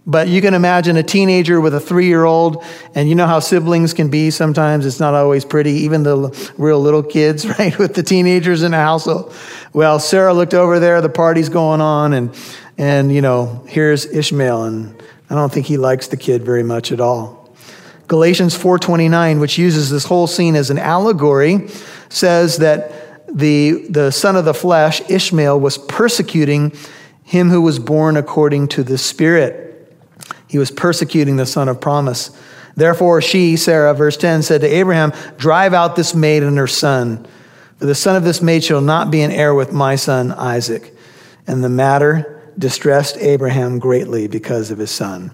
But 0.07 0.27
you 0.27 0.39
can 0.39 0.53
imagine 0.53 0.97
a 0.97 1.03
teenager 1.03 1.59
with 1.59 1.73
a 1.73 1.79
three 1.79 2.05
year 2.05 2.25
old, 2.25 2.63
and 2.93 3.09
you 3.09 3.15
know 3.15 3.25
how 3.25 3.39
siblings 3.39 3.93
can 3.93 4.09
be 4.09 4.29
sometimes. 4.29 4.85
It's 4.85 4.99
not 4.99 5.15
always 5.15 5.43
pretty, 5.43 5.71
even 5.71 6.03
the 6.03 6.53
real 6.57 6.79
little 6.79 7.01
kids, 7.01 7.47
right, 7.59 7.77
with 7.79 7.95
the 7.95 8.03
teenagers 8.03 8.61
in 8.61 8.71
the 8.71 8.77
household. 8.77 9.33
Well, 9.73 9.99
Sarah 9.99 10.33
looked 10.33 10.53
over 10.53 10.79
there, 10.79 11.01
the 11.01 11.09
party's 11.09 11.49
going 11.49 11.81
on, 11.81 12.13
and, 12.13 12.35
and 12.77 13.13
you 13.13 13.21
know, 13.21 13.63
here's 13.67 14.05
Ishmael, 14.05 14.63
and 14.65 15.03
I 15.29 15.35
don't 15.35 15.51
think 15.51 15.65
he 15.65 15.77
likes 15.77 16.07
the 16.07 16.17
kid 16.17 16.43
very 16.43 16.63
much 16.63 16.91
at 16.91 17.01
all. 17.01 17.49
Galatians 18.07 18.55
4:29, 18.55 19.39
which 19.39 19.57
uses 19.57 19.89
this 19.89 20.05
whole 20.05 20.27
scene 20.27 20.55
as 20.55 20.69
an 20.69 20.77
allegory, 20.77 21.67
says 22.09 22.57
that 22.57 22.91
the, 23.27 23.87
the 23.89 24.11
son 24.11 24.35
of 24.35 24.45
the 24.45 24.53
flesh, 24.53 25.01
Ishmael, 25.09 25.59
was 25.59 25.79
persecuting 25.79 26.71
him 27.23 27.49
who 27.49 27.61
was 27.61 27.79
born 27.79 28.15
according 28.15 28.67
to 28.69 28.83
the 28.83 28.99
Spirit. 28.99 29.64
He 30.55 30.59
was 30.59 30.71
persecuting 30.71 31.35
the 31.35 31.45
son 31.45 31.67
of 31.67 31.81
promise. 31.81 32.31
Therefore, 32.77 33.21
she, 33.21 33.57
Sarah, 33.57 33.93
verse 33.93 34.15
10, 34.15 34.41
said 34.41 34.61
to 34.61 34.67
Abraham, 34.67 35.11
Drive 35.35 35.73
out 35.73 35.97
this 35.97 36.15
maid 36.15 36.43
and 36.43 36.57
her 36.57 36.65
son, 36.65 37.27
for 37.77 37.87
the 37.87 37.93
son 37.93 38.15
of 38.15 38.23
this 38.23 38.41
maid 38.41 38.63
shall 38.63 38.79
not 38.79 39.11
be 39.11 39.21
an 39.21 39.31
heir 39.31 39.53
with 39.53 39.73
my 39.73 39.97
son 39.97 40.31
Isaac. 40.31 40.95
And 41.45 41.61
the 41.61 41.67
matter 41.67 42.49
distressed 42.57 43.17
Abraham 43.17 43.79
greatly 43.79 44.29
because 44.29 44.71
of 44.71 44.77
his 44.77 44.91
son. 44.91 45.33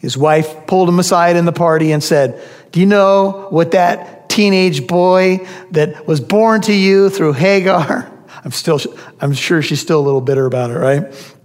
His 0.00 0.16
wife 0.16 0.66
pulled 0.66 0.88
him 0.88 0.98
aside 0.98 1.36
in 1.36 1.44
the 1.44 1.52
party 1.52 1.92
and 1.92 2.02
said, 2.02 2.42
Do 2.70 2.80
you 2.80 2.86
know 2.86 3.48
what 3.50 3.72
that 3.72 4.30
teenage 4.30 4.86
boy 4.86 5.46
that 5.72 6.06
was 6.06 6.22
born 6.22 6.62
to 6.62 6.72
you 6.72 7.10
through 7.10 7.34
Hagar. 7.34 8.10
I'm 8.42 8.52
still, 8.52 8.80
I'm 9.20 9.34
sure 9.34 9.60
she's 9.60 9.82
still 9.82 10.00
a 10.00 10.06
little 10.06 10.22
bitter 10.22 10.46
about 10.46 10.70
it, 10.70 10.78
right? 10.78 11.36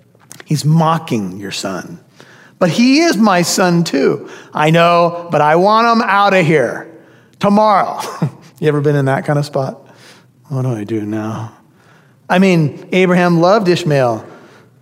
He's 0.46 0.64
mocking 0.64 1.42
your 1.42 1.52
son. 1.52 2.00
But 2.60 2.70
he 2.70 3.00
is 3.00 3.18
my 3.18 3.44
son 3.44 3.84
too. 3.84 4.30
I 4.54 4.72
know, 4.72 5.28
but 5.32 5.42
I 5.42 5.56
want 5.58 5.88
him 5.88 6.02
out 6.08 6.34
of 6.34 6.46
here 6.46 6.92
tomorrow. 7.40 8.00
you 8.60 8.68
ever 8.68 8.82
been 8.82 8.96
in 8.96 9.06
that 9.06 9.26
kind 9.26 9.38
of 9.38 9.46
spot? 9.46 9.88
What 10.50 10.64
do 10.64 10.70
I 10.70 10.84
do 10.84 11.06
now? 11.06 11.56
I 12.30 12.40
mean, 12.40 12.90
Abraham 12.92 13.40
loved 13.40 13.68
Ishmael. 13.68 14.26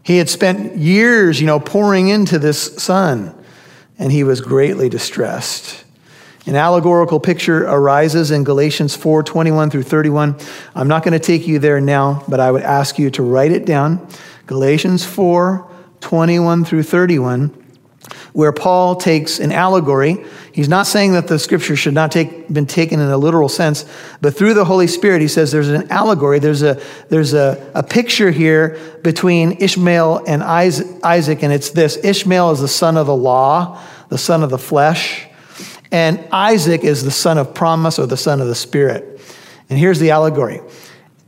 He 0.04 0.18
had 0.18 0.30
spent 0.30 0.78
years, 0.78 1.42
you 1.42 1.48
know, 1.48 1.60
pouring 1.60 2.08
into 2.10 2.40
this 2.40 2.76
son, 2.76 3.36
and 3.98 4.12
he 4.12 4.24
was 4.24 4.42
greatly 4.42 4.88
distressed. 4.88 5.84
An 6.48 6.56
allegorical 6.56 7.20
picture 7.20 7.64
arises 7.66 8.30
in 8.30 8.44
Galatians 8.44 8.96
4 8.96 9.24
21 9.24 9.72
through 9.72 9.84
31. 9.84 10.36
I'm 10.76 10.88
not 10.88 11.04
going 11.04 11.14
to 11.14 11.20
take 11.20 11.48
you 11.48 11.58
there 11.58 11.82
now, 11.82 12.24
but 12.28 12.40
I 12.40 12.52
would 12.52 12.62
ask 12.62 13.00
you 13.00 13.10
to 13.12 13.24
write 13.24 13.52
it 13.52 13.66
down. 13.66 14.08
Galatians 14.46 15.04
4 15.04 15.72
21 16.02 16.66
through 16.66 16.84
31, 16.84 17.65
where 18.36 18.52
Paul 18.52 18.98
takes 18.98 19.40
an 19.40 19.54
allegory. 19.54 20.18
He's 20.52 20.68
not 20.68 20.88
saying 20.88 21.14
that 21.14 21.30
the 21.30 21.40
scripture 21.40 21.78
should 21.78 21.94
not 21.94 22.12
take, 22.12 22.50
been 22.50 22.66
taken 22.66 23.00
in 23.00 23.08
a 23.08 23.18
literal 23.18 23.48
sense, 23.48 23.86
but 24.20 24.36
through 24.36 24.56
the 24.56 24.66
Holy 24.66 24.88
Spirit, 24.88 25.22
he 25.22 25.30
says 25.30 25.54
there's 25.54 25.70
an 25.70 25.90
allegory, 25.90 26.40
there's 26.40 26.62
a, 26.62 26.82
there's 27.08 27.34
a, 27.34 27.72
a 27.74 27.82
picture 27.82 28.32
here 28.32 28.78
between 29.04 29.54
Ishmael 29.62 30.26
and 30.28 30.44
Isaac, 30.44 31.44
and 31.44 31.54
it's 31.54 31.70
this 31.70 31.96
Ishmael 32.04 32.52
is 32.52 32.60
the 32.60 32.68
son 32.68 32.98
of 32.98 33.08
the 33.08 33.16
law, 33.16 33.82
the 34.10 34.18
son 34.18 34.44
of 34.44 34.50
the 34.50 34.58
flesh. 34.58 35.26
And 35.90 36.20
Isaac 36.30 36.84
is 36.84 37.06
the 37.06 37.12
son 37.12 37.38
of 37.38 37.54
promise 37.54 38.00
or 38.00 38.06
the 38.06 38.18
son 38.18 38.42
of 38.42 38.48
the 38.48 38.56
spirit. 38.56 39.22
And 39.70 39.80
here's 39.80 40.00
the 40.00 40.12
allegory 40.12 40.60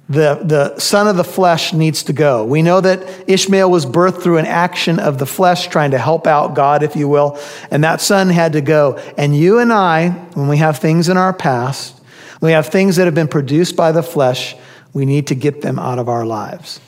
the, 0.09 0.39
the 0.41 0.79
son 0.79 1.07
of 1.07 1.17
the 1.17 1.23
flesh 1.23 1.73
needs 1.73 2.03
to 2.03 2.13
go. 2.13 2.45
We 2.45 2.61
know 2.61 2.79
that 2.79 3.29
Ishmael 3.29 3.69
was 3.69 3.85
birthed 3.85 4.21
through 4.21 4.37
an 4.37 4.45
action 4.45 4.99
of 4.99 5.17
the 5.17 5.25
flesh, 5.25 5.67
trying 5.67 5.91
to 5.91 5.97
help 5.97 6.27
out 6.27 6.55
God, 6.55 6.81
if 6.81 6.95
you 6.95 7.09
will, 7.09 7.37
and 7.71 7.83
that 7.83 7.99
son 7.99 8.29
had 8.29 8.53
to 8.53 8.61
go. 8.61 8.97
And 9.17 9.35
you 9.35 9.59
and 9.59 9.71
I, 9.73 10.09
when 10.33 10.47
we 10.47 10.57
have 10.57 10.79
things 10.79 11.09
in 11.09 11.17
our 11.17 11.33
past, 11.33 12.01
we 12.41 12.51
have 12.51 12.67
things 12.67 12.95
that 12.95 13.05
have 13.05 13.15
been 13.15 13.27
produced 13.27 13.75
by 13.75 13.91
the 13.91 14.03
flesh, 14.03 14.55
we 14.93 15.05
need 15.05 15.27
to 15.27 15.35
get 15.35 15.61
them 15.61 15.77
out 15.77 15.99
of 15.99 16.07
our 16.07 16.25
lives. 16.25 16.79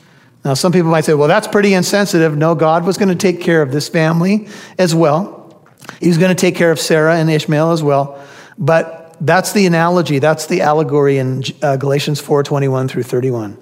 Now, 0.44 0.54
some 0.54 0.72
people 0.72 0.90
might 0.90 1.04
say, 1.04 1.12
well, 1.12 1.28
that's 1.28 1.46
pretty 1.46 1.74
insensitive. 1.74 2.36
No, 2.36 2.54
God 2.54 2.86
was 2.86 2.96
going 2.96 3.10
to 3.10 3.14
take 3.14 3.42
care 3.42 3.60
of 3.60 3.72
this 3.72 3.90
family 3.90 4.48
as 4.78 4.94
well. 4.94 5.66
He 6.00 6.08
was 6.08 6.16
going 6.16 6.34
to 6.34 6.40
take 6.40 6.56
care 6.56 6.70
of 6.70 6.80
Sarah 6.80 7.16
and 7.16 7.30
Ishmael 7.30 7.72
as 7.72 7.82
well. 7.82 8.22
But 8.56 8.99
that's 9.20 9.52
the 9.52 9.66
analogy, 9.66 10.18
that's 10.18 10.46
the 10.46 10.62
allegory 10.62 11.18
in 11.18 11.42
uh, 11.62 11.76
Galatians 11.76 12.20
4 12.20 12.42
21 12.42 12.88
through 12.88 13.02
31. 13.02 13.58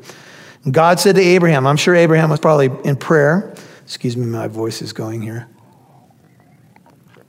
God 0.71 1.01
said 1.01 1.17
to 1.17 1.23
Abraham, 1.23 1.67
I'm 1.67 1.77
sure 1.77 1.95
Abraham 1.95 2.31
was 2.31 2.41
probably 2.41 2.71
in 2.85 2.97
prayer. 2.97 3.55
Excuse 3.83 4.17
me, 4.17 4.27
my 4.27 4.49
voice 4.49 4.83
is 4.83 4.93
going 4.93 5.23
here. 5.23 5.49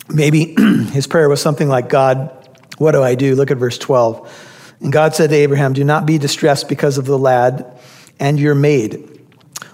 Maybe 0.09 0.55
his 0.91 1.07
prayer 1.07 1.29
was 1.29 1.41
something 1.41 1.69
like, 1.69 1.89
God, 1.89 2.35
what 2.77 2.91
do 2.91 3.03
I 3.03 3.15
do? 3.15 3.35
Look 3.35 3.51
at 3.51 3.57
verse 3.57 3.77
12. 3.77 4.77
And 4.81 4.91
God 4.91 5.15
said 5.15 5.29
to 5.29 5.35
Abraham, 5.35 5.73
Do 5.73 5.83
not 5.83 6.05
be 6.05 6.17
distressed 6.17 6.67
because 6.67 6.97
of 6.97 7.05
the 7.05 7.17
lad 7.17 7.79
and 8.19 8.39
your 8.39 8.55
maid. 8.55 9.21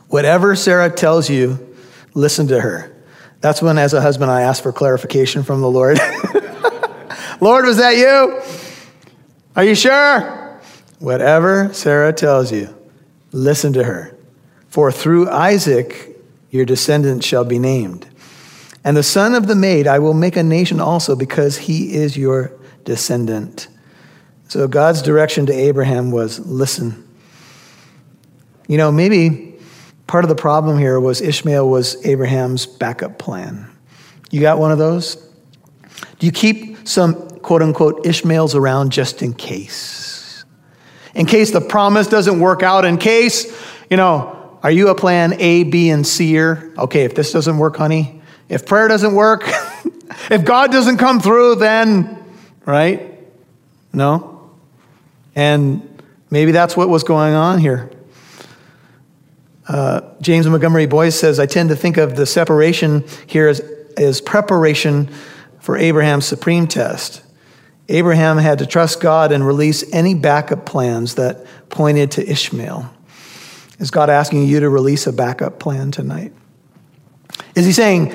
Whatever 0.07 0.55
Sarah 0.55 0.89
tells 0.89 1.29
you, 1.29 1.75
listen 2.13 2.47
to 2.47 2.59
her. 2.61 2.91
That's 3.41 3.61
when, 3.61 3.77
as 3.77 3.93
a 3.93 4.01
husband, 4.01 4.31
I 4.31 4.41
ask 4.41 4.63
for 4.63 4.71
clarification 4.71 5.43
from 5.43 5.61
the 5.61 5.69
Lord. 5.69 5.99
Lord, 7.41 7.65
was 7.65 7.77
that 7.77 7.97
you? 7.97 8.41
Are 9.55 9.63
you 9.63 9.75
sure? 9.75 10.59
Whatever 10.99 11.73
Sarah 11.73 12.13
tells 12.13 12.51
you, 12.51 12.75
listen 13.31 13.73
to 13.73 13.83
her. 13.83 14.17
For 14.69 14.91
through 14.91 15.29
Isaac 15.29 16.17
your 16.49 16.65
descendant 16.65 17.23
shall 17.23 17.43
be 17.43 17.59
named. 17.59 18.07
And 18.83 18.95
the 18.95 19.03
son 19.03 19.35
of 19.35 19.47
the 19.47 19.55
maid 19.55 19.87
I 19.87 19.99
will 19.99 20.13
make 20.13 20.35
a 20.35 20.43
nation 20.43 20.79
also 20.79 21.15
because 21.15 21.57
he 21.57 21.95
is 21.95 22.15
your 22.15 22.53
descendant. 22.83 23.67
So 24.47 24.67
God's 24.67 25.01
direction 25.01 25.45
to 25.47 25.53
Abraham 25.53 26.11
was 26.11 26.39
listen. 26.39 27.07
You 28.67 28.77
know, 28.77 28.91
maybe 28.91 29.55
Part 30.07 30.23
of 30.23 30.29
the 30.29 30.35
problem 30.35 30.77
here 30.77 30.99
was 30.99 31.21
Ishmael 31.21 31.67
was 31.67 32.03
Abraham's 32.05 32.65
backup 32.65 33.17
plan. 33.17 33.67
You 34.29 34.39
got 34.39 34.59
one 34.59 34.71
of 34.71 34.77
those? 34.77 35.15
Do 36.19 36.25
you 36.25 36.31
keep 36.31 36.74
some 36.85 37.29
quote 37.39 37.61
unquote 37.61 38.05
Ishmaels 38.05 38.55
around 38.55 38.91
just 38.91 39.21
in 39.21 39.33
case? 39.33 40.45
In 41.13 41.25
case 41.25 41.51
the 41.51 41.61
promise 41.61 42.07
doesn't 42.07 42.39
work 42.39 42.63
out, 42.63 42.85
in 42.85 42.97
case, 42.97 43.45
you 43.89 43.97
know, 43.97 44.59
are 44.63 44.71
you 44.71 44.89
a 44.89 44.95
plan 44.95 45.33
A, 45.39 45.63
B, 45.63 45.89
and 45.89 46.05
C 46.05 46.39
Okay, 46.39 47.03
if 47.03 47.15
this 47.15 47.31
doesn't 47.31 47.57
work, 47.57 47.77
honey, 47.77 48.21
if 48.49 48.65
prayer 48.65 48.87
doesn't 48.87 49.13
work, 49.13 49.43
if 50.31 50.43
God 50.43 50.71
doesn't 50.71 50.97
come 50.97 51.19
through, 51.19 51.55
then, 51.55 52.23
right? 52.65 53.19
No? 53.93 54.51
And 55.35 56.03
maybe 56.29 56.51
that's 56.51 56.75
what 56.75 56.89
was 56.89 57.03
going 57.03 57.33
on 57.33 57.59
here. 57.59 57.91
Uh, 59.67 60.01
James 60.21 60.47
Montgomery 60.47 60.85
Boice 60.85 61.19
says, 61.19 61.39
I 61.39 61.45
tend 61.45 61.69
to 61.69 61.75
think 61.75 61.97
of 61.97 62.15
the 62.15 62.25
separation 62.25 63.03
here 63.25 63.47
as, 63.47 63.61
as 63.97 64.21
preparation 64.21 65.09
for 65.65 65.75
Abraham's 65.75 66.27
supreme 66.27 66.67
test. 66.67 67.23
Abraham 67.89 68.37
had 68.37 68.59
to 68.59 68.67
trust 68.67 69.01
God 69.01 69.31
and 69.31 69.43
release 69.45 69.83
any 69.91 70.13
backup 70.13 70.63
plans 70.67 71.15
that 71.15 71.43
pointed 71.69 72.11
to 72.11 72.29
Ishmael. 72.29 72.87
Is 73.79 73.89
God 73.89 74.11
asking 74.11 74.45
you 74.45 74.59
to 74.59 74.69
release 74.69 75.07
a 75.07 75.11
backup 75.11 75.57
plan 75.57 75.89
tonight? 75.89 76.33
Is 77.55 77.65
he 77.65 77.71
saying, 77.71 78.13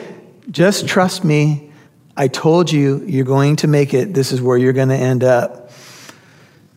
just 0.49 0.87
trust 0.87 1.25
me? 1.25 1.73
I 2.17 2.29
told 2.29 2.71
you 2.71 3.05
you're 3.05 3.25
going 3.25 3.57
to 3.57 3.67
make 3.67 3.95
it. 3.95 4.15
This 4.15 4.31
is 4.31 4.41
where 4.41 4.57
you're 4.57 4.73
going 4.73 4.91
to 4.91 4.95
end 4.95 5.25
up. 5.25 5.73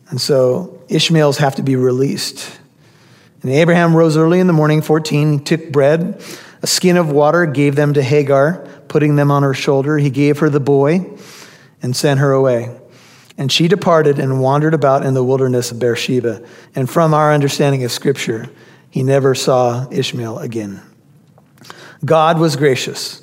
And 0.08 0.20
so 0.20 0.82
Ishmaels 0.88 1.38
have 1.38 1.54
to 1.54 1.62
be 1.62 1.76
released. 1.76 2.50
And 3.42 3.52
Abraham 3.52 3.94
rose 3.94 4.16
early 4.16 4.40
in 4.40 4.48
the 4.48 4.52
morning, 4.52 4.82
14, 4.82 5.44
took 5.44 5.70
bread, 5.70 6.20
a 6.64 6.66
skin 6.66 6.96
of 6.96 7.12
water, 7.12 7.44
gave 7.44 7.76
them 7.76 7.92
to 7.92 8.02
Hagar, 8.02 8.66
putting 8.88 9.16
them 9.16 9.30
on 9.30 9.42
her 9.42 9.52
shoulder. 9.52 9.98
He 9.98 10.08
gave 10.08 10.38
her 10.38 10.48
the 10.48 10.60
boy 10.60 11.04
and 11.82 11.94
sent 11.94 12.20
her 12.20 12.32
away. 12.32 12.74
And 13.36 13.52
she 13.52 13.68
departed 13.68 14.18
and 14.18 14.40
wandered 14.40 14.72
about 14.72 15.04
in 15.04 15.12
the 15.12 15.22
wilderness 15.22 15.70
of 15.70 15.78
Beersheba. 15.78 16.42
And 16.74 16.88
from 16.88 17.12
our 17.12 17.34
understanding 17.34 17.84
of 17.84 17.92
Scripture, 17.92 18.48
he 18.88 19.02
never 19.02 19.34
saw 19.34 19.86
Ishmael 19.90 20.38
again. 20.38 20.80
God 22.02 22.38
was 22.38 22.56
gracious. 22.56 23.22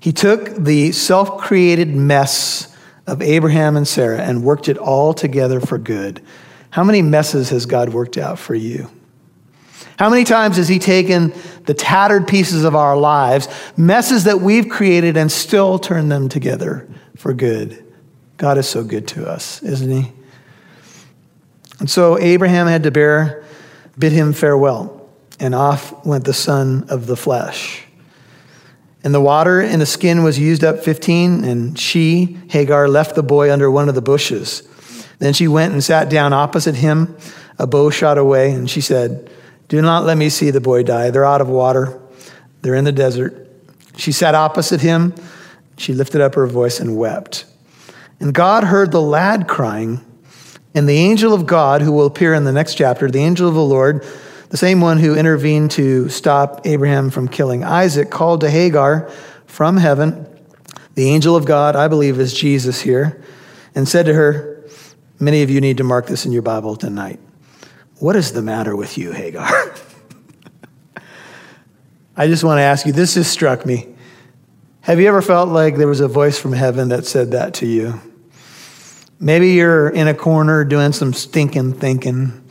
He 0.00 0.10
took 0.10 0.56
the 0.56 0.90
self 0.90 1.38
created 1.38 1.94
mess 1.94 2.76
of 3.06 3.22
Abraham 3.22 3.76
and 3.76 3.86
Sarah 3.86 4.20
and 4.20 4.42
worked 4.42 4.68
it 4.68 4.78
all 4.78 5.14
together 5.14 5.60
for 5.60 5.78
good. 5.78 6.20
How 6.70 6.82
many 6.82 7.02
messes 7.02 7.50
has 7.50 7.66
God 7.66 7.90
worked 7.90 8.18
out 8.18 8.36
for 8.36 8.56
you? 8.56 8.90
How 9.96 10.10
many 10.10 10.24
times 10.24 10.56
has 10.56 10.66
He 10.66 10.80
taken 10.80 11.32
the 11.66 11.74
tattered 11.74 12.28
pieces 12.28 12.64
of 12.64 12.74
our 12.74 12.96
lives, 12.96 13.48
messes 13.76 14.24
that 14.24 14.40
we've 14.40 14.68
created, 14.68 15.16
and 15.16 15.30
still 15.30 15.78
turn 15.78 16.08
them 16.08 16.28
together 16.28 16.88
for 17.16 17.32
good? 17.32 17.84
God 18.36 18.58
is 18.58 18.68
so 18.68 18.84
good 18.84 19.08
to 19.08 19.28
us, 19.28 19.62
isn't 19.62 19.90
He? 19.90 20.12
And 21.80 21.90
so 21.90 22.18
Abraham 22.18 22.66
had 22.66 22.84
to 22.84 22.90
bear, 22.90 23.44
bid 23.98 24.12
him 24.12 24.32
farewell, 24.32 25.08
and 25.40 25.54
off 25.54 26.04
went 26.06 26.24
the 26.24 26.32
son 26.32 26.86
of 26.88 27.06
the 27.06 27.16
flesh. 27.16 27.84
And 29.02 29.12
the 29.12 29.20
water 29.20 29.60
in 29.60 29.80
the 29.80 29.86
skin 29.86 30.22
was 30.22 30.38
used 30.38 30.64
up 30.64 30.78
15, 30.80 31.44
and 31.44 31.78
she, 31.78 32.38
Hagar, 32.48 32.88
left 32.88 33.16
the 33.16 33.22
boy 33.22 33.52
under 33.52 33.70
one 33.70 33.88
of 33.88 33.94
the 33.94 34.00
bushes. 34.00 34.62
Then 35.18 35.34
she 35.34 35.46
went 35.46 35.72
and 35.72 35.84
sat 35.84 36.08
down 36.08 36.32
opposite 36.32 36.76
him, 36.76 37.16
a 37.58 37.66
bow 37.66 37.90
shot 37.90 38.18
away, 38.18 38.52
and 38.52 38.70
she 38.70 38.80
said, 38.80 39.30
do 39.68 39.80
not 39.80 40.04
let 40.04 40.16
me 40.16 40.28
see 40.28 40.50
the 40.50 40.60
boy 40.60 40.82
die. 40.82 41.10
They're 41.10 41.24
out 41.24 41.40
of 41.40 41.48
water, 41.48 42.00
they're 42.62 42.74
in 42.74 42.84
the 42.84 42.92
desert. 42.92 43.44
She 43.96 44.12
sat 44.12 44.34
opposite 44.34 44.80
him. 44.80 45.14
She 45.76 45.92
lifted 45.92 46.20
up 46.20 46.34
her 46.34 46.46
voice 46.46 46.80
and 46.80 46.96
wept. 46.96 47.46
And 48.20 48.32
God 48.32 48.64
heard 48.64 48.92
the 48.92 49.00
lad 49.00 49.48
crying. 49.48 50.04
And 50.74 50.88
the 50.88 50.96
angel 50.96 51.32
of 51.32 51.46
God, 51.46 51.82
who 51.82 51.92
will 51.92 52.06
appear 52.06 52.34
in 52.34 52.44
the 52.44 52.52
next 52.52 52.74
chapter, 52.74 53.08
the 53.08 53.20
angel 53.20 53.48
of 53.48 53.54
the 53.54 53.62
Lord, 53.62 54.04
the 54.48 54.56
same 54.56 54.80
one 54.80 54.98
who 54.98 55.14
intervened 55.14 55.70
to 55.72 56.08
stop 56.08 56.66
Abraham 56.66 57.10
from 57.10 57.28
killing 57.28 57.62
Isaac, 57.62 58.10
called 58.10 58.40
to 58.40 58.50
Hagar 58.50 59.08
from 59.46 59.76
heaven. 59.76 60.26
The 60.94 61.08
angel 61.08 61.36
of 61.36 61.44
God, 61.44 61.76
I 61.76 61.86
believe, 61.88 62.18
is 62.18 62.34
Jesus 62.34 62.80
here, 62.80 63.22
and 63.74 63.88
said 63.88 64.06
to 64.06 64.14
her, 64.14 64.64
Many 65.20 65.42
of 65.42 65.50
you 65.50 65.60
need 65.60 65.78
to 65.78 65.84
mark 65.84 66.06
this 66.06 66.26
in 66.26 66.32
your 66.32 66.42
Bible 66.42 66.74
tonight. 66.74 67.20
What 68.04 68.16
is 68.16 68.34
the 68.34 68.42
matter 68.42 68.76
with 68.76 68.98
you, 68.98 69.12
Hagar? 69.12 69.48
I 72.18 72.26
just 72.26 72.44
want 72.44 72.58
to 72.58 72.62
ask 72.62 72.84
you 72.84 72.92
this 72.92 73.14
just 73.14 73.32
struck 73.32 73.64
me. 73.64 73.94
Have 74.82 75.00
you 75.00 75.08
ever 75.08 75.22
felt 75.22 75.48
like 75.48 75.76
there 75.76 75.88
was 75.88 76.00
a 76.00 76.06
voice 76.06 76.38
from 76.38 76.52
heaven 76.52 76.90
that 76.90 77.06
said 77.06 77.30
that 77.30 77.54
to 77.54 77.66
you? 77.66 77.98
Maybe 79.18 79.52
you're 79.52 79.88
in 79.88 80.06
a 80.06 80.12
corner 80.12 80.66
doing 80.66 80.92
some 80.92 81.14
stinking 81.14 81.76
thinking. 81.76 82.46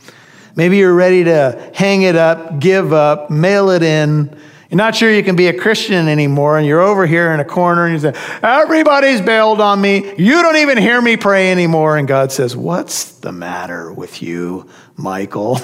Maybe 0.56 0.78
you're 0.78 0.92
ready 0.92 1.22
to 1.22 1.70
hang 1.72 2.02
it 2.02 2.16
up, 2.16 2.58
give 2.58 2.92
up, 2.92 3.30
mail 3.30 3.70
it 3.70 3.84
in. 3.84 4.36
You're 4.74 4.78
not 4.78 4.96
sure 4.96 5.08
you 5.08 5.22
can 5.22 5.36
be 5.36 5.46
a 5.46 5.56
Christian 5.56 6.08
anymore, 6.08 6.58
and 6.58 6.66
you're 6.66 6.80
over 6.80 7.06
here 7.06 7.30
in 7.30 7.38
a 7.38 7.44
corner 7.44 7.86
and 7.86 7.94
you 7.94 8.00
say, 8.10 8.38
Everybody's 8.42 9.20
bailed 9.20 9.60
on 9.60 9.80
me. 9.80 10.12
You 10.18 10.42
don't 10.42 10.56
even 10.56 10.78
hear 10.78 11.00
me 11.00 11.16
pray 11.16 11.52
anymore. 11.52 11.96
And 11.96 12.08
God 12.08 12.32
says, 12.32 12.56
What's 12.56 13.12
the 13.20 13.30
matter 13.30 13.92
with 13.92 14.20
you, 14.20 14.68
Michael? 14.96 15.60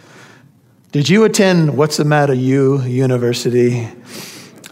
Did 0.92 1.08
you 1.08 1.24
attend 1.24 1.74
What's 1.74 1.96
the 1.96 2.04
Matter 2.04 2.34
You 2.34 2.82
University? 2.82 3.88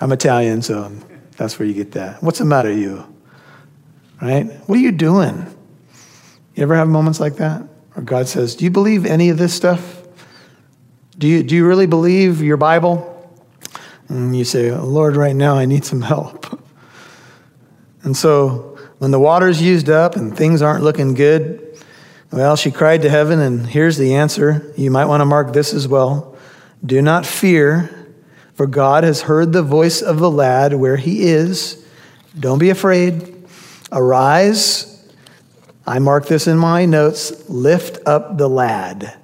I'm 0.03 0.13
Italian, 0.13 0.61
so 0.61 0.93
that's 1.39 1.59
where 1.59 1.67
you 1.67 1.73
get 1.73 1.93
that. 1.93 2.23
What's 2.23 2.41
the 2.41 2.45
matter, 2.45 2.71
you? 2.71 3.07
Right? 4.21 4.45
What 4.69 4.77
are 4.77 4.83
you 4.83 4.93
doing? 4.93 5.47
You 6.55 6.63
ever 6.63 6.77
have 6.77 6.89
moments 6.89 7.21
like 7.21 7.37
that? 7.37 7.63
Or 7.97 8.03
God 8.03 8.29
says, 8.29 8.55
Do 8.55 8.67
you 8.67 8.71
believe 8.71 9.07
any 9.07 9.31
of 9.31 9.39
this 9.39 9.55
stuff? 9.55 10.03
Do 11.17 11.27
you, 11.27 11.43
do 11.43 11.55
you 11.55 11.67
really 11.67 11.87
believe 11.87 12.43
your 12.43 12.59
Bible? 12.59 13.15
And 14.09 14.37
you 14.37 14.45
say, 14.45 14.71
Lord, 14.73 15.17
right 15.17 15.35
now 15.35 15.57
I 15.57 15.65
need 15.65 15.85
some 15.85 16.03
help. 16.03 16.61
And 18.03 18.17
so 18.17 18.79
when 18.99 19.11
the 19.11 19.19
water's 19.19 19.61
used 19.61 19.91
up 19.91 20.17
and 20.17 20.37
things 20.37 20.63
aren't 20.63 20.85
looking 20.85 21.15
good, 21.15 21.63
well, 22.33 22.57
she 22.57 22.71
cried 22.71 23.03
to 23.03 23.11
heaven, 23.11 23.41
and 23.41 23.67
here's 23.67 23.97
the 23.97 24.15
answer. 24.15 24.73
You 24.77 24.91
might 24.91 25.07
want 25.07 25.21
to 25.21 25.25
mark 25.25 25.53
this 25.53 25.73
as 25.73 25.89
well. 25.89 26.37
Do 26.85 27.01
not 27.01 27.25
fear, 27.25 28.13
for 28.55 28.67
God 28.67 29.05
has 29.05 29.23
heard 29.23 29.53
the 29.53 29.63
voice 29.63 30.03
of 30.03 30.19
the 30.19 30.31
lad 30.31 30.75
where 30.75 30.97
he 30.97 31.23
is. 31.23 31.85
Don't 32.39 32.59
be 32.59 32.71
afraid. 32.71 33.47
Arise. 33.93 34.93
I 35.87 35.99
mark 36.01 36.27
this 36.27 36.47
in 36.47 36.59
my 36.59 36.85
notes. 36.85 37.49
Lift 37.49 38.07
up 38.07 38.39
the 38.39 38.49
lad. 38.49 39.17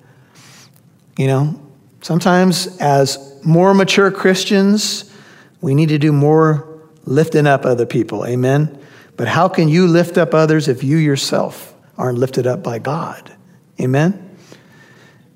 You 1.19 1.27
know, 1.27 1.61
sometimes 2.01 2.79
as 2.79 3.32
more 3.45 3.75
mature 3.75 4.11
Christians, 4.11 5.13
we 5.61 5.75
need 5.75 5.89
to 5.91 5.99
do 5.99 6.13
more 6.13 6.81
lifting 7.05 7.47
up 7.47 7.65
other 7.65 7.87
people. 7.87 8.27
Amen. 8.27 8.79
But 9.17 9.29
how 9.29 9.49
can 9.49 9.69
you 9.69 9.87
lift 9.87 10.19
up 10.19 10.35
others 10.35 10.69
if 10.69 10.83
you 10.83 10.97
yourself 10.97 11.75
aren't 11.99 12.19
lifted 12.19 12.47
up 12.47 12.63
by 12.63 12.79
God? 12.79 13.33
Amen. 13.81 14.37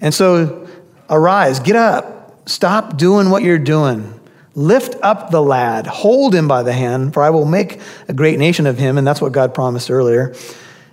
And 0.00 0.12
so 0.12 0.68
arise, 1.08 1.60
get 1.60 1.76
up. 1.76 2.48
Stop 2.48 2.96
doing 2.96 3.30
what 3.30 3.42
you're 3.42 3.58
doing. 3.58 4.12
Lift 4.54 4.96
up 5.02 5.30
the 5.30 5.42
lad, 5.42 5.86
hold 5.86 6.34
him 6.34 6.48
by 6.48 6.62
the 6.62 6.72
hand, 6.72 7.12
for 7.12 7.22
I 7.22 7.28
will 7.28 7.44
make 7.44 7.78
a 8.08 8.14
great 8.14 8.38
nation 8.38 8.66
of 8.66 8.78
him. 8.78 8.96
And 8.96 9.06
that's 9.06 9.20
what 9.20 9.32
God 9.32 9.52
promised 9.52 9.90
earlier. 9.90 10.34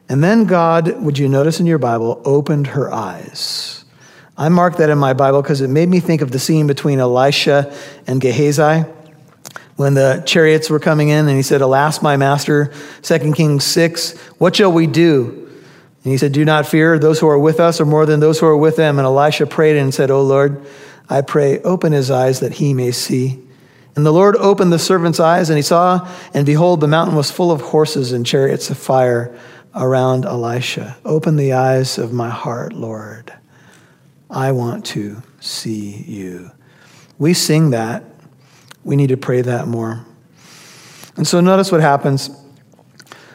And 0.09 0.21
then 0.21 0.43
God, 0.45 1.01
would 1.01 1.17
you 1.17 1.29
notice 1.29 1.59
in 1.59 1.65
your 1.65 1.77
Bible, 1.77 2.21
opened 2.25 2.67
her 2.67 2.93
eyes. 2.93 3.82
I 4.37 4.49
marked 4.49 4.79
that 4.79 4.89
in 4.89 4.97
my 4.97 5.13
Bible 5.13 5.41
because 5.41 5.61
it 5.61 5.69
made 5.69 5.89
me 5.89 5.99
think 5.99 6.21
of 6.21 6.31
the 6.31 6.39
scene 6.39 6.67
between 6.67 6.99
Elisha 6.99 7.73
and 8.07 8.19
Gehazi 8.19 8.85
when 9.75 9.93
the 9.95 10.23
chariots 10.25 10.69
were 10.69 10.79
coming 10.79 11.09
in, 11.09 11.27
and 11.27 11.35
he 11.35 11.41
said, 11.41 11.61
Alas, 11.61 12.01
my 12.01 12.15
master, 12.15 12.71
2 13.01 13.33
Kings 13.33 13.63
6, 13.63 14.17
what 14.37 14.55
shall 14.55 14.71
we 14.71 14.87
do? 14.87 15.49
And 16.03 16.11
he 16.11 16.17
said, 16.17 16.31
Do 16.31 16.45
not 16.45 16.67
fear, 16.67 16.99
those 16.99 17.19
who 17.19 17.27
are 17.27 17.39
with 17.39 17.59
us 17.59 17.81
are 17.81 17.85
more 17.85 18.05
than 18.05 18.19
those 18.19 18.39
who 18.39 18.45
are 18.45 18.57
with 18.57 18.75
them. 18.75 18.99
And 18.99 19.05
Elisha 19.05 19.47
prayed 19.47 19.77
and 19.77 19.93
said, 19.93 20.11
O 20.11 20.21
Lord, 20.21 20.63
I 21.09 21.21
pray, 21.21 21.59
open 21.59 21.91
his 21.91 22.11
eyes 22.11 22.39
that 22.41 22.53
he 22.53 22.73
may 22.73 22.91
see. 22.91 23.39
And 23.95 24.05
the 24.05 24.11
Lord 24.11 24.35
opened 24.35 24.73
the 24.73 24.79
servant's 24.79 25.19
eyes, 25.19 25.49
and 25.49 25.57
he 25.57 25.63
saw, 25.63 26.07
and 26.33 26.45
behold, 26.45 26.81
the 26.81 26.87
mountain 26.87 27.15
was 27.15 27.31
full 27.31 27.51
of 27.51 27.61
horses 27.61 28.11
and 28.11 28.25
chariots 28.25 28.69
of 28.69 28.77
fire 28.77 29.37
around 29.75 30.25
Elisha. 30.25 30.97
Open 31.05 31.35
the 31.35 31.53
eyes 31.53 31.97
of 31.97 32.11
my 32.11 32.29
heart, 32.29 32.73
Lord. 32.73 33.33
I 34.33 34.51
want 34.51 34.85
to 34.87 35.21
see 35.39 36.03
you. 36.07 36.51
We 37.19 37.35
sing 37.35 37.69
that. 37.69 38.03
We 38.83 38.95
need 38.95 39.07
to 39.07 39.17
pray 39.17 39.41
that 39.41 39.67
more. 39.67 40.05
And 41.15 41.27
so 41.27 41.39
notice 41.39 41.71
what 41.71 41.81
happens. 41.81 42.31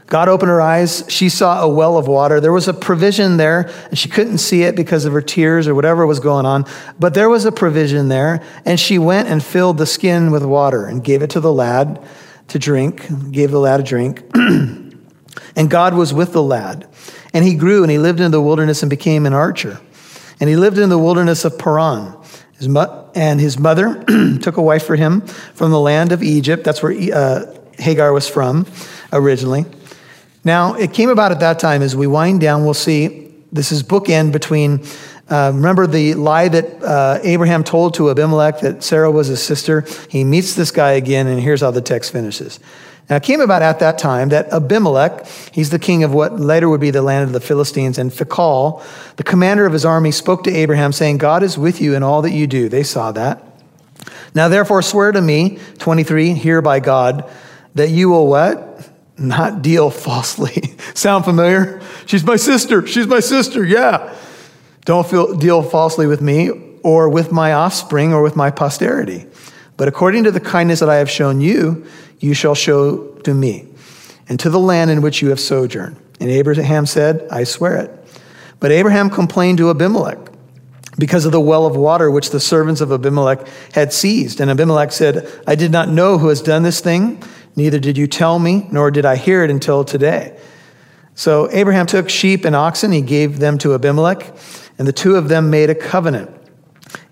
God 0.06 0.28
opened 0.28 0.48
her 0.48 0.60
eyes. 0.60 1.04
She 1.08 1.28
saw 1.28 1.62
a 1.62 1.68
well 1.68 1.98
of 1.98 2.08
water. 2.08 2.40
There 2.40 2.52
was 2.52 2.66
a 2.66 2.74
provision 2.74 3.36
there, 3.36 3.70
and 3.88 3.98
she 3.98 4.08
couldn't 4.08 4.38
see 4.38 4.62
it 4.62 4.74
because 4.74 5.04
of 5.04 5.12
her 5.12 5.20
tears 5.20 5.68
or 5.68 5.74
whatever 5.74 6.04
was 6.06 6.18
going 6.18 6.46
on. 6.46 6.64
But 6.98 7.14
there 7.14 7.28
was 7.28 7.44
a 7.44 7.52
provision 7.52 8.08
there, 8.08 8.42
and 8.64 8.80
she 8.80 8.98
went 8.98 9.28
and 9.28 9.42
filled 9.42 9.78
the 9.78 9.86
skin 9.86 10.32
with 10.32 10.44
water 10.44 10.86
and 10.86 11.04
gave 11.04 11.22
it 11.22 11.30
to 11.30 11.40
the 11.40 11.52
lad 11.52 12.02
to 12.48 12.58
drink, 12.58 13.06
gave 13.30 13.50
the 13.52 13.60
lad 13.60 13.80
a 13.80 13.82
drink. 13.82 14.24
and 14.34 15.70
God 15.70 15.94
was 15.94 16.12
with 16.12 16.32
the 16.32 16.42
lad. 16.42 16.88
And 17.32 17.44
he 17.44 17.54
grew, 17.54 17.82
and 17.82 17.90
he 17.90 17.98
lived 17.98 18.20
in 18.20 18.30
the 18.32 18.40
wilderness 18.40 18.82
and 18.82 18.90
became 18.90 19.26
an 19.26 19.34
archer. 19.34 19.78
And 20.40 20.48
he 20.48 20.56
lived 20.56 20.78
in 20.78 20.88
the 20.88 20.98
wilderness 20.98 21.44
of 21.44 21.58
Paran. 21.58 22.14
His 22.56 22.68
mo- 22.68 23.10
and 23.14 23.40
his 23.40 23.58
mother 23.58 24.04
took 24.42 24.56
a 24.56 24.62
wife 24.62 24.84
for 24.84 24.96
him 24.96 25.22
from 25.22 25.70
the 25.70 25.80
land 25.80 26.12
of 26.12 26.22
Egypt. 26.22 26.64
That's 26.64 26.82
where 26.82 26.92
uh, 27.12 27.54
Hagar 27.78 28.12
was 28.12 28.28
from 28.28 28.66
originally. 29.12 29.64
Now, 30.44 30.74
it 30.74 30.92
came 30.92 31.08
about 31.08 31.32
at 31.32 31.40
that 31.40 31.58
time 31.58 31.82
as 31.82 31.94
we 31.94 32.06
wind 32.06 32.40
down, 32.40 32.64
we'll 32.64 32.74
see 32.74 33.34
this 33.52 33.72
is 33.72 33.82
bookend 33.82 34.32
between. 34.32 34.84
Uh, 35.28 35.52
remember 35.54 35.86
the 35.86 36.14
lie 36.14 36.48
that 36.48 36.82
uh, 36.82 37.18
Abraham 37.22 37.62
told 37.62 37.92
to 37.94 38.10
Abimelech 38.10 38.60
that 38.60 38.82
Sarah 38.82 39.10
was 39.10 39.26
his 39.26 39.42
sister? 39.42 39.84
He 40.08 40.24
meets 40.24 40.54
this 40.54 40.70
guy 40.70 40.92
again, 40.92 41.26
and 41.26 41.38
here's 41.38 41.60
how 41.60 41.70
the 41.70 41.82
text 41.82 42.12
finishes. 42.12 42.60
Now, 43.08 43.16
it 43.16 43.22
came 43.22 43.40
about 43.40 43.62
at 43.62 43.78
that 43.78 43.98
time 43.98 44.28
that 44.28 44.52
Abimelech, 44.52 45.26
he's 45.52 45.70
the 45.70 45.78
king 45.78 46.04
of 46.04 46.12
what 46.12 46.38
later 46.38 46.68
would 46.68 46.80
be 46.80 46.90
the 46.90 47.02
land 47.02 47.24
of 47.24 47.32
the 47.32 47.40
Philistines, 47.40 47.96
and 47.98 48.10
Phicol, 48.10 48.82
the 49.16 49.24
commander 49.24 49.64
of 49.64 49.72
his 49.72 49.84
army, 49.84 50.10
spoke 50.10 50.44
to 50.44 50.50
Abraham, 50.50 50.92
saying, 50.92 51.18
God 51.18 51.42
is 51.42 51.56
with 51.56 51.80
you 51.80 51.94
in 51.94 52.02
all 52.02 52.22
that 52.22 52.32
you 52.32 52.46
do. 52.46 52.68
They 52.68 52.82
saw 52.82 53.12
that. 53.12 53.42
Now, 54.34 54.48
therefore, 54.48 54.82
swear 54.82 55.12
to 55.12 55.20
me, 55.20 55.58
23, 55.78 56.34
here 56.34 56.60
by 56.60 56.80
God, 56.80 57.28
that 57.74 57.88
you 57.88 58.10
will 58.10 58.26
what? 58.26 58.68
not 59.18 59.62
deal 59.62 59.90
falsely. 59.90 60.76
Sound 60.94 61.24
familiar? 61.24 61.80
She's 62.06 62.24
my 62.24 62.36
sister. 62.36 62.86
She's 62.86 63.06
my 63.06 63.20
sister. 63.20 63.64
Yeah. 63.64 64.14
Don't 64.84 65.06
feel, 65.06 65.36
deal 65.36 65.62
falsely 65.62 66.06
with 66.06 66.22
me 66.22 66.50
or 66.82 67.08
with 67.08 67.32
my 67.32 67.52
offspring 67.52 68.14
or 68.14 68.22
with 68.22 68.36
my 68.36 68.50
posterity. 68.50 69.26
But 69.78 69.88
according 69.88 70.24
to 70.24 70.30
the 70.30 70.40
kindness 70.40 70.80
that 70.80 70.90
I 70.90 70.96
have 70.96 71.08
shown 71.08 71.40
you, 71.40 71.86
you 72.18 72.34
shall 72.34 72.54
show 72.54 73.06
to 73.24 73.32
me 73.32 73.66
and 74.28 74.38
to 74.40 74.50
the 74.50 74.58
land 74.58 74.90
in 74.90 75.00
which 75.00 75.22
you 75.22 75.30
have 75.30 75.40
sojourned. 75.40 75.96
And 76.20 76.28
Abraham 76.28 76.84
said, 76.84 77.26
I 77.30 77.44
swear 77.44 77.76
it. 77.76 77.90
But 78.60 78.72
Abraham 78.72 79.08
complained 79.08 79.56
to 79.58 79.70
Abimelech 79.70 80.18
because 80.98 81.24
of 81.24 81.32
the 81.32 81.40
well 81.40 81.64
of 81.64 81.76
water 81.76 82.10
which 82.10 82.28
the 82.28 82.40
servants 82.40 82.82
of 82.82 82.92
Abimelech 82.92 83.48
had 83.72 83.94
seized. 83.94 84.40
And 84.40 84.50
Abimelech 84.50 84.92
said, 84.92 85.26
I 85.46 85.54
did 85.54 85.72
not 85.72 85.88
know 85.88 86.18
who 86.18 86.28
has 86.28 86.42
done 86.42 86.62
this 86.62 86.80
thing 86.80 87.22
Neither 87.58 87.80
did 87.80 87.98
you 87.98 88.06
tell 88.06 88.38
me, 88.38 88.68
nor 88.70 88.92
did 88.92 89.04
I 89.04 89.16
hear 89.16 89.42
it 89.42 89.50
until 89.50 89.84
today. 89.84 90.38
So 91.16 91.50
Abraham 91.50 91.86
took 91.86 92.08
sheep 92.08 92.44
and 92.44 92.54
oxen, 92.54 92.92
he 92.92 93.00
gave 93.00 93.40
them 93.40 93.58
to 93.58 93.74
Abimelech, 93.74 94.32
and 94.78 94.86
the 94.86 94.92
two 94.92 95.16
of 95.16 95.28
them 95.28 95.50
made 95.50 95.68
a 95.68 95.74
covenant. 95.74 96.30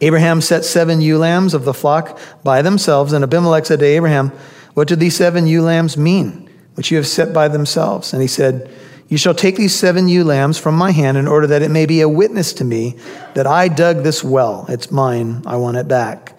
Abraham 0.00 0.40
set 0.40 0.64
seven 0.64 1.00
ewe 1.00 1.18
lambs 1.18 1.54
of 1.54 1.64
the 1.64 1.74
flock 1.74 2.18
by 2.42 2.62
themselves, 2.62 3.12
and 3.12 3.22
Abimelech 3.22 3.66
said 3.66 3.80
to 3.80 3.86
Abraham, 3.86 4.30
What 4.74 4.88
do 4.88 4.96
these 4.96 5.16
seven 5.16 5.46
ewe 5.46 5.62
lambs 5.62 5.96
mean, 5.96 6.50
which 6.74 6.90
you 6.90 6.96
have 6.96 7.06
set 7.06 7.32
by 7.32 7.48
themselves? 7.48 8.12
And 8.12 8.22
he 8.22 8.28
said, 8.28 8.70
You 9.08 9.18
shall 9.18 9.34
take 9.34 9.56
these 9.56 9.74
seven 9.74 10.08
ewe 10.08 10.24
lambs 10.24 10.58
from 10.58 10.76
my 10.76 10.92
hand 10.92 11.16
in 11.16 11.28
order 11.28 11.46
that 11.48 11.62
it 11.62 11.70
may 11.70 11.86
be 11.86 12.00
a 12.00 12.08
witness 12.08 12.52
to 12.54 12.64
me 12.64 12.96
that 13.34 13.46
I 13.46 13.68
dug 13.68 14.02
this 14.02 14.22
well. 14.22 14.66
It's 14.68 14.90
mine, 14.90 15.42
I 15.46 15.56
want 15.56 15.76
it 15.76 15.88
back. 15.88 16.38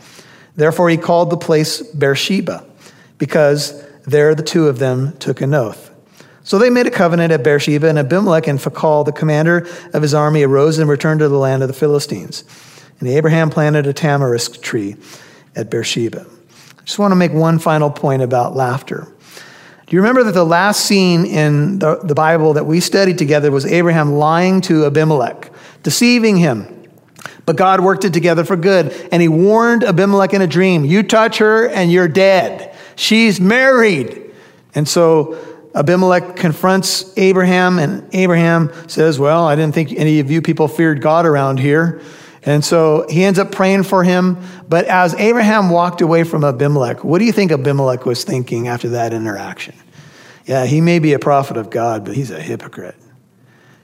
Therefore, 0.55 0.89
he 0.89 0.97
called 0.97 1.29
the 1.29 1.37
place 1.37 1.81
Beersheba, 1.81 2.65
because 3.17 3.83
there, 4.05 4.33
the 4.33 4.43
two 4.43 4.67
of 4.67 4.79
them 4.79 5.15
took 5.17 5.41
an 5.41 5.53
oath. 5.53 5.91
So 6.43 6.57
they 6.57 6.69
made 6.69 6.87
a 6.87 6.91
covenant 6.91 7.33
at 7.33 7.43
Beersheba, 7.43 7.89
and 7.89 7.99
Abimelech 7.99 8.47
and 8.47 8.57
Phicol, 8.57 9.03
the 9.05 9.11
commander 9.11 9.67
of 9.93 10.01
his 10.01 10.13
army, 10.13 10.43
arose 10.43 10.79
and 10.79 10.89
returned 10.89 11.19
to 11.19 11.27
the 11.27 11.37
land 11.37 11.61
of 11.61 11.67
the 11.67 11.73
Philistines. 11.73 12.45
And 12.99 13.09
Abraham 13.09 13.49
planted 13.49 13.87
a 13.87 13.93
tamarisk 13.93 14.61
tree 14.61 14.95
at 15.55 15.69
Beersheba. 15.69 16.25
I 16.77 16.81
just 16.83 16.99
want 16.99 17.11
to 17.11 17.15
make 17.15 17.33
one 17.33 17.59
final 17.59 17.89
point 17.89 18.21
about 18.21 18.55
laughter. 18.55 19.07
Do 19.85 19.95
you 19.95 20.01
remember 20.01 20.23
that 20.23 20.33
the 20.33 20.45
last 20.45 20.85
scene 20.85 21.25
in 21.25 21.79
the, 21.79 21.99
the 22.03 22.15
Bible 22.15 22.53
that 22.53 22.65
we 22.65 22.79
studied 22.79 23.17
together 23.17 23.51
was 23.51 23.65
Abraham 23.65 24.13
lying 24.13 24.61
to 24.61 24.85
Abimelech, 24.85 25.51
deceiving 25.83 26.35
him? 26.37 26.73
But 27.45 27.55
God 27.55 27.79
worked 27.79 28.03
it 28.03 28.11
together 28.11 28.43
for 28.43 28.57
good. 28.57 28.91
And 29.11 29.21
he 29.21 29.29
warned 29.29 29.83
Abimelech 29.85 30.33
in 30.33 30.41
a 30.41 30.47
dream 30.47 30.83
You 30.83 31.03
touch 31.03 31.37
her 31.37 31.69
and 31.69 31.91
you're 31.91 32.09
dead. 32.09 32.75
She's 32.97 33.39
married. 33.39 34.33
And 34.75 34.87
so 34.87 35.37
Abimelech 35.73 36.35
confronts 36.35 37.13
Abraham, 37.17 37.77
and 37.79 38.13
Abraham 38.13 38.71
says, 38.87 39.19
Well, 39.19 39.45
I 39.45 39.55
didn't 39.55 39.75
think 39.75 39.93
any 39.93 40.19
of 40.19 40.29
you 40.29 40.41
people 40.41 40.67
feared 40.67 41.01
God 41.01 41.25
around 41.25 41.59
here. 41.59 42.01
And 42.47 42.63
so 42.63 43.05
he 43.09 43.25
ends 43.25 43.37
up 43.39 43.51
praying 43.51 43.83
for 43.83 44.05
him. 44.05 44.37
But 44.69 44.85
as 44.85 45.13
Abraham 45.15 45.69
walked 45.69 45.99
away 45.99 46.23
from 46.23 46.45
Abimelech, 46.45 47.03
what 47.03 47.19
do 47.19 47.25
you 47.25 47.33
think 47.33 47.51
Abimelech 47.51 48.05
was 48.05 48.23
thinking 48.23 48.69
after 48.69 48.89
that 48.89 49.13
interaction? 49.13 49.75
Yeah, 50.45 50.65
he 50.65 50.79
may 50.79 50.99
be 50.99 51.11
a 51.11 51.19
prophet 51.19 51.57
of 51.57 51.69
God, 51.69 52.05
but 52.05 52.15
he's 52.15 52.31
a 52.31 52.41
hypocrite. 52.41 52.95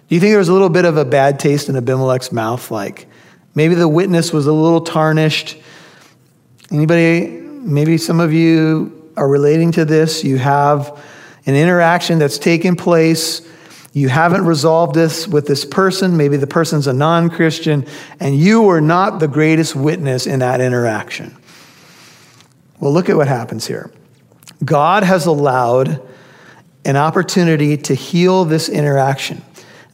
Do 0.08 0.16
you 0.16 0.22
think 0.22 0.32
there 0.32 0.40
was 0.40 0.48
a 0.48 0.54
little 0.54 0.70
bit 0.70 0.86
of 0.86 0.96
a 0.96 1.04
bad 1.04 1.42
taste 1.42 1.68
in 1.68 1.76
Abimelech's 1.76 2.32
mouth? 2.32 2.72
Like 2.72 3.08
maybe 3.54 3.76
the 3.76 3.88
witness 3.88 4.32
was 4.32 4.48
a 4.48 4.54
little 4.54 4.80
tarnished. 4.80 5.58
Anybody, 6.72 7.28
maybe 7.28 7.98
some 7.98 8.22
of 8.22 8.32
you 8.32 9.12
are 9.18 9.28
relating 9.28 9.74
to 9.74 9.84
this. 9.84 10.24
You 10.24 10.38
have 10.38 11.04
an 11.46 11.56
interaction 11.56 12.18
that's 12.18 12.38
taken 12.38 12.78
place. 12.78 13.42
You 13.94 14.10
haven't 14.10 14.46
resolved 14.46 14.96
this 14.96 15.28
with 15.28 15.46
this 15.46 15.66
person. 15.66 16.18
Maybe 16.18 16.36
the 16.36 16.48
person's 16.48 16.88
a 16.88 16.94
non 16.94 17.30
Christian, 17.30 17.86
and 18.20 18.36
you 18.36 18.64
were 18.64 18.82
not 18.82 19.20
the 19.20 19.28
greatest 19.28 19.76
witness 19.76 20.26
in 20.26 20.40
that 20.40 20.62
interaction. 20.62 21.38
Well, 22.80 22.92
look 22.92 23.08
at 23.08 23.16
what 23.16 23.28
happens 23.28 23.68
here. 23.68 23.92
God 24.66 25.04
has 25.04 25.28
allowed 25.28 26.02
an 26.84 26.98
opportunity 26.98 27.78
to 27.78 27.94
heal 27.94 28.46
this 28.46 28.68
interaction. 28.68 29.44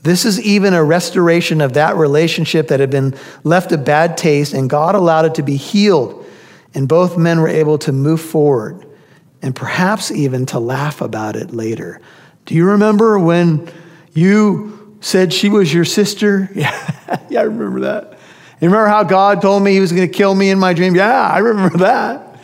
This 0.01 0.23
is 0.23 0.41
even 0.41 0.73
a 0.73 0.83
restoration 0.83 1.59
of 1.59 1.73
that 1.73 1.97
relationship 1.97 2.69
that 2.69 2.79
had 2.79 2.89
been 2.89 3.15
left 3.43 3.73
a 3.73 3.77
bad 3.77 4.17
taste, 4.17 4.53
and 4.53 4.69
God 4.69 4.95
allowed 4.95 5.25
it 5.25 5.35
to 5.35 5.43
be 5.43 5.57
healed. 5.57 6.25
And 6.73 6.87
both 6.87 7.17
men 7.17 7.41
were 7.41 7.49
able 7.49 7.77
to 7.79 7.91
move 7.91 8.21
forward 8.21 8.85
and 9.41 9.53
perhaps 9.53 10.09
even 10.09 10.45
to 10.47 10.59
laugh 10.59 11.01
about 11.01 11.35
it 11.35 11.51
later. 11.51 11.99
Do 12.45 12.55
you 12.55 12.65
remember 12.65 13.19
when 13.19 13.69
you 14.13 14.97
said 15.01 15.33
she 15.33 15.49
was 15.49 15.73
your 15.73 15.85
sister? 15.85 16.49
Yeah, 16.53 17.19
yeah 17.29 17.41
I 17.41 17.43
remember 17.43 17.81
that. 17.81 18.13
You 18.61 18.67
remember 18.67 18.87
how 18.87 19.03
God 19.03 19.41
told 19.41 19.63
me 19.63 19.71
he 19.71 19.79
was 19.79 19.91
going 19.91 20.07
to 20.07 20.13
kill 20.13 20.35
me 20.35 20.49
in 20.49 20.59
my 20.59 20.73
dream? 20.73 20.95
Yeah, 20.95 21.21
I 21.21 21.37
remember 21.37 21.77
that. 21.79 22.43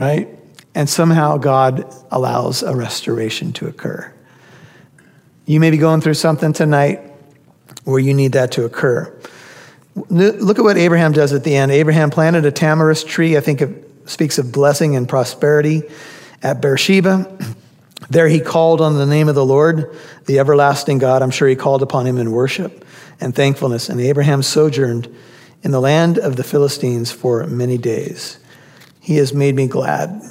Right? 0.00 0.28
And 0.74 0.88
somehow 0.88 1.38
God 1.38 1.92
allows 2.10 2.62
a 2.62 2.74
restoration 2.74 3.52
to 3.54 3.68
occur. 3.68 4.12
You 5.46 5.60
may 5.60 5.70
be 5.70 5.78
going 5.78 6.00
through 6.00 6.14
something 6.14 6.52
tonight 6.52 7.00
where 7.84 8.00
you 8.00 8.12
need 8.12 8.32
that 8.32 8.52
to 8.52 8.64
occur. 8.64 9.16
Look 9.94 10.58
at 10.58 10.64
what 10.64 10.76
Abraham 10.76 11.12
does 11.12 11.32
at 11.32 11.44
the 11.44 11.54
end. 11.54 11.70
Abraham 11.70 12.10
planted 12.10 12.44
a 12.44 12.50
tamarisk 12.50 13.06
tree. 13.06 13.36
I 13.36 13.40
think 13.40 13.62
it 13.62 13.70
speaks 14.06 14.38
of 14.38 14.52
blessing 14.52 14.96
and 14.96 15.08
prosperity 15.08 15.84
at 16.42 16.60
Beersheba. 16.60 17.38
There 18.10 18.28
he 18.28 18.40
called 18.40 18.80
on 18.80 18.96
the 18.96 19.06
name 19.06 19.28
of 19.28 19.34
the 19.34 19.44
Lord, 19.44 19.96
the 20.26 20.38
everlasting 20.38 20.98
God. 20.98 21.22
I'm 21.22 21.30
sure 21.30 21.48
he 21.48 21.56
called 21.56 21.82
upon 21.82 22.06
him 22.06 22.18
in 22.18 22.30
worship 22.30 22.84
and 23.20 23.34
thankfulness. 23.34 23.88
And 23.88 24.00
Abraham 24.00 24.42
sojourned 24.42 25.14
in 25.62 25.70
the 25.70 25.80
land 25.80 26.18
of 26.18 26.36
the 26.36 26.44
Philistines 26.44 27.10
for 27.10 27.46
many 27.46 27.78
days. 27.78 28.38
He 29.00 29.16
has 29.16 29.32
made 29.32 29.54
me 29.54 29.66
glad. 29.66 30.22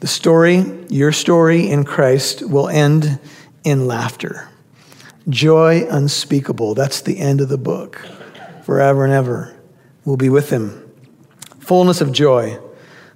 The 0.00 0.06
story, 0.06 0.64
your 0.88 1.12
story 1.12 1.68
in 1.68 1.84
Christ, 1.84 2.42
will 2.48 2.68
end 2.68 3.20
in 3.64 3.86
laughter. 3.86 4.48
Joy 5.28 5.86
unspeakable. 5.88 6.74
That's 6.74 7.02
the 7.02 7.18
end 7.18 7.40
of 7.40 7.48
the 7.48 7.58
book. 7.58 8.04
Forever 8.64 9.04
and 9.04 9.12
ever. 9.12 9.56
We'll 10.04 10.16
be 10.16 10.28
with 10.28 10.50
him. 10.50 10.90
Fullness 11.60 12.00
of 12.00 12.12
joy 12.12 12.58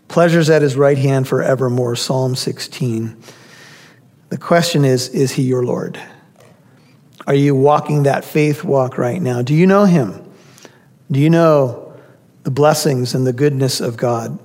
pleasures 0.09 0.51
at 0.51 0.63
his 0.63 0.77
right 0.77 0.99
hand 0.99 1.27
forevermore. 1.29 1.97
Psalm 1.97 2.35
16. 2.37 3.17
The 4.29 4.39
question 4.39 4.85
is 4.85 5.09
Is 5.09 5.33
he 5.33 5.43
your 5.43 5.65
Lord? 5.65 6.01
Are 7.27 7.35
you 7.35 7.55
walking 7.55 8.05
that 8.05 8.25
faith 8.25 8.65
walk 8.65 8.99
right 8.99 9.21
now? 9.21 9.43
Do 9.43 9.55
you 9.55 9.67
know 9.67 9.85
him? 9.85 10.23
Do 11.11 11.21
you 11.21 11.31
know 11.31 11.95
the 12.45 12.51
blessings 12.51 13.15
and 13.15 13.27
the 13.27 13.33
goodness 13.33 13.81
of 13.81 13.97
God? 13.97 14.39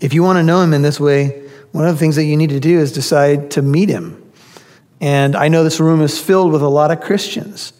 If 0.00 0.14
you 0.14 0.22
want 0.22 0.38
to 0.38 0.42
know 0.42 0.60
him 0.62 0.72
in 0.72 0.82
this 0.82 1.00
way, 1.00 1.48
one 1.72 1.86
of 1.86 1.94
the 1.94 1.98
things 1.98 2.16
that 2.16 2.24
you 2.24 2.36
need 2.36 2.50
to 2.50 2.60
do 2.60 2.78
is 2.78 2.92
decide 2.92 3.50
to 3.52 3.62
meet 3.62 3.88
him. 3.88 4.16
And 5.00 5.36
I 5.36 5.48
know 5.48 5.64
this 5.64 5.80
room 5.80 6.02
is 6.02 6.20
filled 6.20 6.52
with 6.52 6.62
a 6.62 6.68
lot 6.68 6.90
of 6.90 7.00
Christians. 7.00 7.72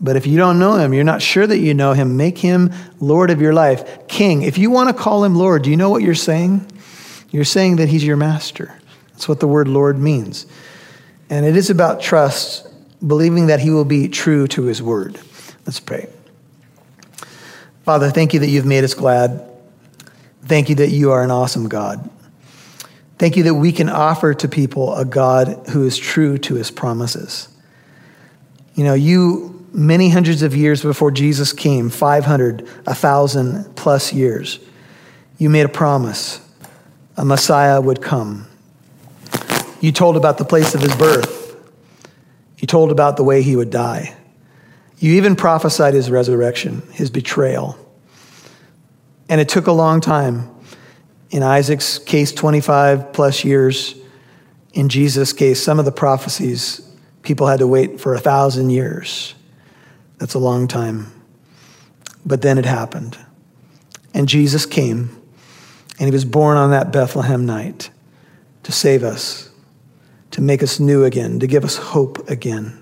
But 0.00 0.16
if 0.16 0.26
you 0.26 0.36
don't 0.36 0.58
know 0.58 0.74
him, 0.74 0.92
you're 0.92 1.04
not 1.04 1.22
sure 1.22 1.46
that 1.46 1.58
you 1.58 1.74
know 1.74 1.92
him, 1.92 2.16
make 2.16 2.38
him 2.38 2.72
Lord 2.98 3.30
of 3.30 3.40
your 3.40 3.52
life, 3.52 4.08
King. 4.08 4.42
If 4.42 4.58
you 4.58 4.70
want 4.70 4.88
to 4.88 4.94
call 4.94 5.24
him 5.24 5.36
Lord, 5.36 5.62
do 5.62 5.70
you 5.70 5.76
know 5.76 5.90
what 5.90 6.02
you're 6.02 6.14
saying? 6.14 6.66
You're 7.30 7.44
saying 7.44 7.76
that 7.76 7.88
he's 7.88 8.04
your 8.04 8.16
master. 8.16 8.76
That's 9.12 9.28
what 9.28 9.40
the 9.40 9.48
word 9.48 9.68
Lord 9.68 9.98
means. 9.98 10.46
And 11.30 11.46
it 11.46 11.56
is 11.56 11.70
about 11.70 12.00
trust, 12.00 12.66
believing 13.06 13.46
that 13.46 13.60
he 13.60 13.70
will 13.70 13.84
be 13.84 14.08
true 14.08 14.46
to 14.48 14.64
his 14.64 14.82
word. 14.82 15.18
Let's 15.66 15.80
pray. 15.80 16.08
Father, 17.84 18.10
thank 18.10 18.34
you 18.34 18.40
that 18.40 18.48
you've 18.48 18.66
made 18.66 18.84
us 18.84 18.94
glad. 18.94 19.48
Thank 20.44 20.68
you 20.68 20.74
that 20.76 20.90
you 20.90 21.12
are 21.12 21.22
an 21.22 21.30
awesome 21.30 21.68
God. 21.68 22.08
Thank 23.18 23.36
you 23.36 23.44
that 23.44 23.54
we 23.54 23.72
can 23.72 23.88
offer 23.88 24.34
to 24.34 24.48
people 24.48 24.94
a 24.94 25.04
God 25.04 25.68
who 25.70 25.86
is 25.86 25.96
true 25.96 26.38
to 26.38 26.54
his 26.54 26.70
promises. 26.70 27.48
You 28.74 28.84
know, 28.84 28.94
you 28.94 29.66
many 29.72 30.10
hundreds 30.10 30.42
of 30.42 30.54
years 30.54 30.82
before 30.82 31.10
Jesus 31.10 31.52
came 31.52 31.88
500, 31.88 32.62
1,000 32.84 33.76
plus 33.76 34.12
years 34.12 34.58
you 35.38 35.50
made 35.50 35.66
a 35.66 35.68
promise 35.68 36.40
a 37.16 37.24
Messiah 37.24 37.80
would 37.80 38.00
come. 38.00 38.46
You 39.82 39.90
told 39.90 40.16
about 40.16 40.38
the 40.38 40.44
place 40.44 40.76
of 40.76 40.80
his 40.80 40.94
birth, 40.94 41.56
you 42.56 42.68
told 42.68 42.92
about 42.92 43.16
the 43.16 43.24
way 43.24 43.42
he 43.42 43.56
would 43.56 43.70
die. 43.70 44.14
You 44.98 45.14
even 45.14 45.34
prophesied 45.34 45.94
his 45.94 46.08
resurrection, 46.08 46.82
his 46.92 47.10
betrayal. 47.10 47.76
And 49.28 49.40
it 49.40 49.48
took 49.48 49.66
a 49.66 49.72
long 49.72 50.00
time. 50.00 50.48
In 51.30 51.42
Isaac's 51.42 51.98
case, 51.98 52.30
25 52.30 53.12
plus 53.12 53.44
years. 53.44 53.96
In 54.72 54.88
Jesus' 54.88 55.32
case, 55.32 55.60
some 55.60 55.80
of 55.80 55.84
the 55.84 55.90
prophecies, 55.90 56.88
people 57.22 57.48
had 57.48 57.58
to 57.58 57.66
wait 57.66 58.00
for 58.00 58.14
a 58.14 58.20
thousand 58.20 58.70
years. 58.70 59.34
That's 60.18 60.34
a 60.34 60.38
long 60.38 60.68
time. 60.68 61.12
But 62.24 62.42
then 62.42 62.56
it 62.56 62.66
happened. 62.66 63.18
And 64.14 64.28
Jesus 64.28 64.64
came, 64.64 65.20
and 65.98 66.06
he 66.06 66.12
was 66.12 66.24
born 66.24 66.56
on 66.56 66.70
that 66.70 66.92
Bethlehem 66.92 67.44
night 67.44 67.90
to 68.62 68.70
save 68.70 69.02
us, 69.02 69.50
to 70.32 70.40
make 70.40 70.62
us 70.62 70.80
new 70.80 71.04
again, 71.04 71.40
to 71.40 71.46
give 71.46 71.64
us 71.64 71.76
hope 71.76 72.28
again. 72.28 72.78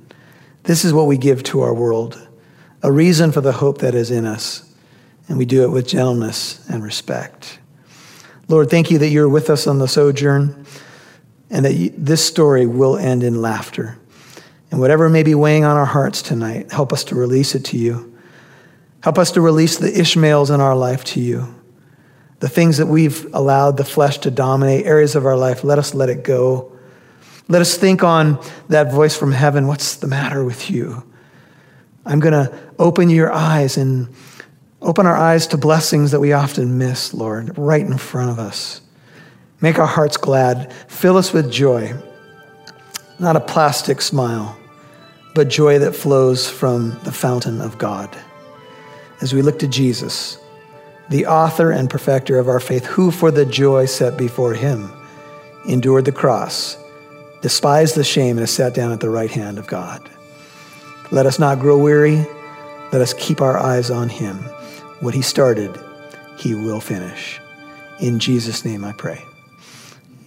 This 0.65 0.85
is 0.85 0.93
what 0.93 1.07
we 1.07 1.17
give 1.17 1.43
to 1.45 1.61
our 1.61 1.75
world 1.75 2.27
a 2.83 2.91
reason 2.91 3.31
for 3.31 3.41
the 3.43 3.53
hope 3.53 3.79
that 3.79 3.95
is 3.95 4.11
in 4.11 4.25
us. 4.25 4.65
And 5.29 5.37
we 5.37 5.45
do 5.45 5.63
it 5.63 5.71
with 5.71 5.87
gentleness 5.87 6.67
and 6.69 6.83
respect. 6.83 7.59
Lord, 8.49 8.71
thank 8.71 8.91
you 8.91 8.99
that 8.99 9.11
you're 9.11 9.29
with 9.29 9.51
us 9.51 9.67
on 9.67 9.79
the 9.79 9.87
sojourn 9.87 10.65
and 11.51 11.65
that 11.65 11.93
this 11.97 12.25
story 12.25 12.67
will 12.67 12.97
end 12.97 13.23
in 13.23 13.41
laughter. 13.41 13.99
And 14.71 14.81
whatever 14.81 15.09
may 15.09 15.23
be 15.23 15.35
weighing 15.35 15.65
on 15.65 15.77
our 15.77 15.87
hearts 15.87 16.23
tonight, 16.23 16.73
help 16.73 16.93
us 16.93 17.05
to 17.05 17.15
release 17.15 17.55
it 17.55 17.65
to 17.67 17.79
you. 17.79 18.17
Help 19.03 19.19
us 19.19 19.31
to 19.33 19.41
release 19.41 19.79
the 19.79 20.01
Ishmaels 20.01 20.51
in 20.51 20.61
our 20.61 20.77
life 20.77 21.05
to 21.05 21.21
you. 21.21 21.55
The 22.41 22.49
things 22.49 22.79
that 22.79 22.87
we've 22.87 23.33
allowed 23.35 23.77
the 23.77 23.85
flesh 23.85 24.19
to 24.19 24.31
dominate, 24.31 24.87
areas 24.87 25.15
of 25.15 25.27
our 25.27 25.37
life, 25.37 25.65
let 25.65 25.79
us 25.79 25.95
let 25.95 26.09
it 26.09 26.25
go. 26.25 26.70
Let 27.51 27.61
us 27.61 27.77
think 27.77 28.03
on 28.03 28.43
that 28.69 28.91
voice 28.91 29.15
from 29.15 29.33
heaven 29.33 29.67
what's 29.67 29.97
the 29.97 30.07
matter 30.07 30.43
with 30.43 30.71
you? 30.71 31.03
I'm 32.07 32.21
going 32.21 32.33
to 32.33 32.59
open 32.79 33.11
your 33.11 33.31
eyes 33.31 33.77
and 33.77 34.09
open 34.81 35.05
our 35.05 35.17
eyes 35.17 35.47
to 35.49 35.59
blessings 35.59 36.13
that 36.13 36.21
we 36.21 36.33
often 36.33 36.79
miss, 36.79 37.13
Lord, 37.13 37.59
right 37.59 37.85
in 37.85 37.99
front 37.99 38.31
of 38.31 38.39
us. 38.39 38.81
Make 39.61 39.79
our 39.79 39.87
hearts 39.87 40.17
glad. 40.17 40.73
Fill 40.89 41.19
us 41.19 41.35
with 41.35 41.53
joy, 41.53 41.93
not 43.19 43.37
a 43.37 43.41
plastic 43.41 44.01
smile 44.01 44.57
but 45.35 45.49
joy 45.49 45.79
that 45.79 45.95
flows 45.95 46.49
from 46.49 46.99
the 47.05 47.13
fountain 47.13 47.61
of 47.61 47.79
God. 47.79 48.17
As 49.21 49.33
we 49.33 49.43
look 49.43 49.59
to 49.61 49.69
Jesus, 49.69 50.39
the 51.09 51.27
author 51.27 51.71
and 51.71 51.91
perfecter 51.91 52.39
of 52.39 52.49
our 52.49 52.61
faith, 52.61 52.85
who 52.87 53.11
for 53.11 53.31
the 53.31 53.45
joy 53.45 53.87
set 53.87 54.17
before 54.17 54.55
him 54.55 54.91
endured 55.69 56.05
the 56.05 56.13
cross, 56.13 56.77
despised 57.41 57.95
the 57.95 58.05
shame, 58.05 58.37
and 58.37 58.41
has 58.41 58.51
sat 58.51 58.75
down 58.75 58.93
at 58.93 59.01
the 59.01 59.11
right 59.11 59.31
hand 59.31 59.59
of 59.59 59.67
God. 59.67 60.09
Let 61.11 61.27
us 61.27 61.39
not 61.39 61.59
grow 61.59 61.79
weary. 61.79 62.27
Let 62.93 63.03
us 63.03 63.15
keep 63.15 63.41
our 63.41 63.59
eyes 63.59 63.91
on 63.91 64.09
him. 64.09 64.37
What 65.01 65.15
he 65.15 65.23
started, 65.23 65.79
he 66.37 66.55
will 66.55 66.81
finish. 66.81 67.41
In 68.01 68.19
Jesus' 68.19 68.65
name 68.65 68.85
I 68.85 68.93
pray. 68.93 69.25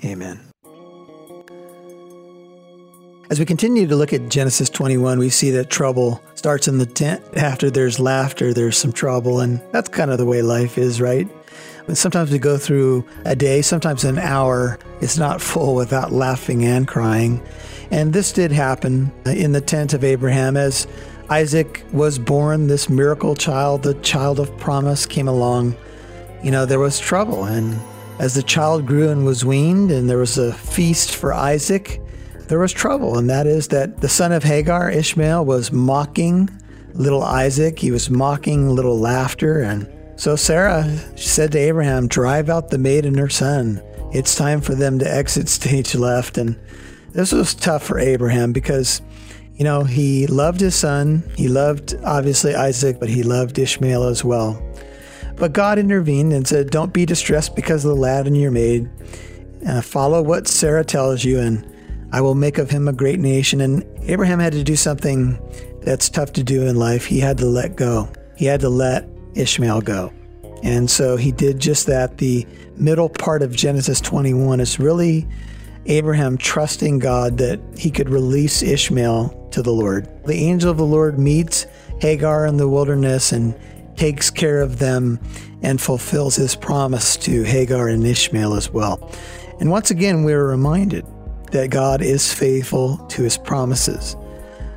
Amen. 0.04 0.53
As 3.34 3.40
we 3.40 3.48
continue 3.48 3.88
to 3.88 3.96
look 3.96 4.14
at 4.14 4.30
Genesis 4.30 4.70
21, 4.70 5.18
we 5.18 5.32
see 5.32 5.50
that 5.50 5.72
trouble 5.72 6.22
starts 6.36 6.68
in 6.68 6.78
the 6.78 6.86
tent. 6.86 7.24
After 7.36 7.72
there's 7.72 8.00
laughter, 8.00 8.54
there's 8.54 8.78
some 8.78 8.94
trouble. 8.94 9.40
And 9.40 9.60
that's 9.72 9.90
kind 9.90 10.12
of 10.12 10.20
the 10.20 10.26
way 10.28 10.44
life 10.44 10.78
is, 10.78 11.02
right? 11.02 11.28
But 11.88 11.98
sometimes 11.98 12.30
we 12.30 12.38
go 12.38 12.60
through 12.60 13.04
a 13.26 13.36
day, 13.36 13.64
sometimes 13.64 14.04
an 14.04 14.20
hour. 14.20 14.78
It's 15.02 15.18
not 15.18 15.42
full 15.42 15.74
without 15.74 16.12
laughing 16.12 16.64
and 16.64 16.88
crying. 16.88 17.42
And 17.90 18.14
this 18.14 18.32
did 18.32 18.52
happen 18.52 19.12
in 19.26 19.54
the 19.54 19.62
tent 19.62 19.96
of 19.96 20.04
Abraham 20.04 20.56
as 20.56 20.86
Isaac 21.32 21.84
was 21.92 22.20
born, 22.20 22.68
this 22.68 22.88
miracle 22.88 23.34
child, 23.34 23.82
the 23.82 23.96
child 23.96 24.40
of 24.40 24.56
promise 24.60 25.08
came 25.08 25.28
along. 25.28 25.76
You 26.44 26.52
know, 26.52 26.68
there 26.68 26.78
was 26.78 27.00
trouble. 27.00 27.46
And 27.46 27.80
as 28.20 28.36
the 28.36 28.44
child 28.44 28.86
grew 28.86 29.10
and 29.10 29.26
was 29.26 29.44
weaned, 29.44 29.90
and 29.90 30.08
there 30.08 30.20
was 30.20 30.38
a 30.38 30.54
feast 30.54 31.16
for 31.16 31.34
Isaac, 31.34 32.00
there 32.48 32.60
was 32.60 32.72
trouble, 32.72 33.18
and 33.18 33.30
that 33.30 33.48
is 33.48 33.70
that 33.70 34.02
the 34.02 34.10
son 34.10 34.32
of 34.32 34.44
Hagar, 34.44 34.90
Ishmael, 34.90 35.46
was 35.46 35.72
mocking 35.72 36.50
little 36.94 37.24
Isaac. 37.24 37.80
He 37.80 37.92
was 37.92 38.10
mocking 38.10 38.70
little 38.70 39.00
laughter. 39.00 39.60
And 39.60 39.88
so 40.16 40.36
Sarah 40.36 40.84
said 41.16 41.52
to 41.54 41.60
Abraham, 41.60 42.08
Drive 42.08 42.50
out 42.50 42.70
the 42.70 42.78
maid 42.78 43.06
and 43.06 43.18
her 43.18 43.30
son. 43.30 43.82
It's 44.12 44.36
time 44.36 44.62
for 44.62 44.76
them 44.76 45.00
to 45.00 45.12
exit 45.12 45.50
stage 45.50 45.96
left. 45.96 46.38
And 46.38 46.60
this 47.12 47.32
was 47.32 47.54
tough 47.56 47.84
for 47.84 48.00
Abraham 48.00 48.54
because, 48.54 49.02
you 49.56 49.64
know, 49.64 49.84
he 49.84 50.28
loved 50.28 50.60
his 50.60 50.76
son. 50.76 51.24
He 51.36 51.48
loved, 51.48 51.96
obviously, 52.04 52.56
Isaac, 52.56 53.00
but 53.00 53.10
he 53.10 53.24
loved 53.24 53.58
Ishmael 53.58 54.04
as 54.04 54.24
well. 54.24 54.62
But 55.36 55.54
God 55.54 55.80
intervened 55.80 56.32
and 56.32 56.48
said, 56.48 56.70
Don't 56.70 56.94
be 56.94 57.06
distressed 57.06 57.56
because 57.56 57.84
of 57.86 57.90
the 57.90 58.02
lad 58.02 58.28
and 58.28 58.38
your 58.38 58.52
maid. 58.52 58.90
Uh, 59.68 59.82
follow 59.82 60.22
what 60.22 60.48
Sarah 60.48 60.84
tells 60.84 61.24
you, 61.24 61.40
and 61.40 61.66
I 62.14 62.22
will 62.22 62.36
make 62.36 62.60
of 62.60 62.70
him 62.70 62.88
a 62.88 62.94
great 62.94 63.20
nation. 63.20 63.60
And 63.60 63.84
Abraham 64.04 64.40
had 64.40 64.54
to 64.54 64.64
do 64.64 64.76
something 64.76 65.40
that's 65.82 66.10
tough 66.10 66.32
to 66.34 66.44
do 66.44 66.68
in 66.68 66.76
life. 66.76 67.06
He 67.06 67.20
had 67.20 67.40
to 67.40 67.48
let 67.48 67.76
go, 67.76 68.08
he 68.38 68.46
had 68.46 68.62
to 68.62 68.70
let 68.70 69.10
Ishmael 69.36 69.82
go. 69.82 70.14
And 70.62 70.90
so 70.90 71.18
he 71.18 71.32
did 71.32 71.60
just 71.60 71.88
that. 71.88 72.20
The 72.20 72.48
middle 72.78 73.10
part 73.10 73.42
of 73.42 73.54
Genesis 73.54 74.00
21 74.00 74.60
is 74.60 74.80
really 74.80 75.28
Abraham 75.88 76.38
trusting 76.38 77.00
God 77.00 77.38
that 77.40 77.60
he 77.78 77.92
could 77.92 78.10
release 78.10 78.62
Ishmael 78.62 79.50
to 79.52 79.62
the 79.62 79.74
Lord. 79.74 80.08
The 80.26 80.36
angel 80.36 80.72
of 80.72 80.78
the 80.78 80.86
Lord 80.86 81.20
meets 81.20 81.66
Hagar 82.00 82.46
in 82.46 82.58
the 82.58 82.70
wilderness 82.70 83.32
and 83.32 83.60
takes 83.98 84.30
care 84.30 84.62
of 84.62 84.80
them 84.80 85.20
and 85.64 85.82
fulfills 85.82 86.36
his 86.36 86.56
promise 86.56 87.18
to 87.18 87.44
Hagar 87.44 87.90
and 87.90 88.06
Ishmael 88.06 88.54
as 88.54 88.70
well. 88.70 89.12
And 89.60 89.70
once 89.70 89.92
again, 89.92 90.24
we're 90.24 90.48
reminded 90.48 91.06
that 91.54 91.70
God 91.70 92.02
is 92.02 92.34
faithful 92.34 92.98
to 93.10 93.24
his 93.24 93.38
promises. 93.38 94.16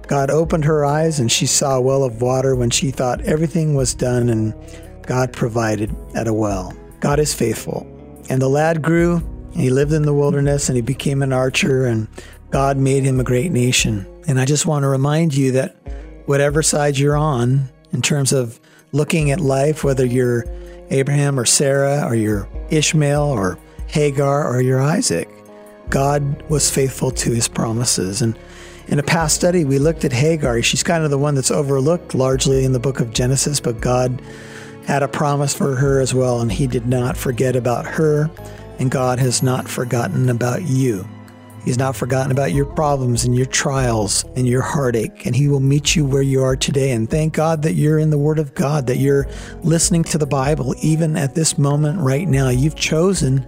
God 0.06 0.30
opened 0.30 0.64
her 0.66 0.84
eyes 0.84 1.18
and 1.18 1.32
she 1.32 1.46
saw 1.46 1.76
a 1.76 1.80
well 1.80 2.04
of 2.04 2.22
water 2.22 2.54
when 2.54 2.70
she 2.70 2.90
thought 2.90 3.20
everything 3.22 3.74
was 3.74 3.94
done, 3.94 4.28
and 4.28 4.54
God 5.02 5.32
provided 5.32 5.94
at 6.14 6.28
a 6.28 6.34
well. 6.34 6.72
God 7.00 7.18
is 7.18 7.34
faithful. 7.34 7.86
And 8.28 8.40
the 8.40 8.48
lad 8.48 8.82
grew, 8.82 9.16
and 9.16 9.60
he 9.60 9.70
lived 9.70 9.92
in 9.92 10.02
the 10.02 10.14
wilderness, 10.14 10.68
and 10.68 10.76
he 10.76 10.82
became 10.82 11.22
an 11.22 11.32
archer, 11.32 11.86
and 11.86 12.08
God 12.50 12.76
made 12.76 13.04
him 13.04 13.20
a 13.20 13.24
great 13.24 13.52
nation. 13.52 14.06
And 14.28 14.38
I 14.38 14.44
just 14.44 14.66
want 14.66 14.82
to 14.82 14.88
remind 14.88 15.34
you 15.34 15.52
that 15.52 15.76
whatever 16.26 16.62
side 16.62 16.98
you're 16.98 17.16
on, 17.16 17.68
in 17.92 18.02
terms 18.02 18.32
of 18.32 18.60
looking 18.92 19.30
at 19.30 19.40
life, 19.40 19.82
whether 19.82 20.04
you're 20.04 20.44
Abraham 20.90 21.38
or 21.40 21.46
Sarah, 21.46 22.04
or 22.04 22.14
you're 22.14 22.48
Ishmael 22.70 23.22
or 23.22 23.58
Hagar 23.86 24.46
or 24.46 24.60
you're 24.60 24.82
Isaac, 24.82 25.28
God 25.90 26.42
was 26.50 26.70
faithful 26.70 27.10
to 27.12 27.30
his 27.30 27.48
promises. 27.48 28.22
And 28.22 28.38
in 28.88 28.98
a 28.98 29.02
past 29.02 29.34
study, 29.34 29.64
we 29.64 29.78
looked 29.78 30.04
at 30.04 30.12
Hagar. 30.12 30.62
She's 30.62 30.82
kind 30.82 31.04
of 31.04 31.10
the 31.10 31.18
one 31.18 31.34
that's 31.34 31.50
overlooked 31.50 32.14
largely 32.14 32.64
in 32.64 32.72
the 32.72 32.80
book 32.80 33.00
of 33.00 33.12
Genesis, 33.12 33.60
but 33.60 33.80
God 33.80 34.22
had 34.86 35.02
a 35.02 35.08
promise 35.08 35.54
for 35.54 35.74
her 35.74 36.00
as 36.00 36.14
well, 36.14 36.40
and 36.40 36.52
he 36.52 36.66
did 36.66 36.86
not 36.86 37.16
forget 37.16 37.56
about 37.56 37.84
her, 37.84 38.30
and 38.78 38.90
God 38.90 39.18
has 39.18 39.42
not 39.42 39.68
forgotten 39.68 40.28
about 40.28 40.62
you. 40.62 41.06
He's 41.66 41.78
not 41.78 41.96
forgotten 41.96 42.30
about 42.30 42.52
your 42.52 42.64
problems 42.64 43.24
and 43.24 43.36
your 43.36 43.46
trials 43.46 44.24
and 44.36 44.46
your 44.46 44.62
heartache, 44.62 45.26
and 45.26 45.34
He 45.34 45.48
will 45.48 45.58
meet 45.58 45.96
you 45.96 46.04
where 46.04 46.22
you 46.22 46.40
are 46.44 46.54
today. 46.54 46.92
And 46.92 47.10
thank 47.10 47.34
God 47.34 47.62
that 47.62 47.72
you're 47.72 47.98
in 47.98 48.10
the 48.10 48.18
Word 48.18 48.38
of 48.38 48.54
God, 48.54 48.86
that 48.86 48.98
you're 48.98 49.26
listening 49.64 50.04
to 50.04 50.18
the 50.18 50.28
Bible, 50.28 50.76
even 50.80 51.16
at 51.16 51.34
this 51.34 51.58
moment 51.58 51.98
right 51.98 52.28
now. 52.28 52.50
You've 52.50 52.76
chosen 52.76 53.44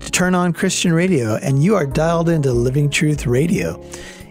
to 0.00 0.10
turn 0.10 0.34
on 0.34 0.52
Christian 0.52 0.92
radio, 0.92 1.36
and 1.36 1.62
you 1.62 1.76
are 1.76 1.86
dialed 1.86 2.28
into 2.28 2.52
Living 2.52 2.90
Truth 2.90 3.26
Radio. 3.26 3.82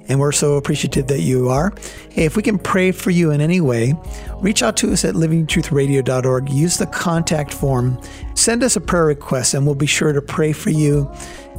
And 0.08 0.20
we're 0.20 0.32
so 0.32 0.56
appreciative 0.56 1.06
that 1.08 1.22
you 1.22 1.50
are. 1.50 1.72
Hey, 2.10 2.26
if 2.26 2.36
we 2.36 2.42
can 2.42 2.58
pray 2.58 2.92
for 2.92 3.12
you 3.12 3.30
in 3.30 3.42
any 3.42 3.62
way, 3.62 3.94
reach 4.38 4.64
out 4.64 4.76
to 4.78 4.92
us 4.92 5.06
at 5.06 5.14
livingtruthradio.org. 5.14 6.50
Use 6.50 6.78
the 6.78 6.88
contact 6.88 7.54
form. 7.54 8.02
Send 8.34 8.64
us 8.64 8.76
a 8.76 8.82
prayer 8.82 9.06
request, 9.06 9.54
and 9.54 9.68
we'll 9.68 9.76
be 9.76 9.86
sure 9.86 10.12
to 10.12 10.22
pray 10.22 10.52
for 10.52 10.72
you 10.72 11.10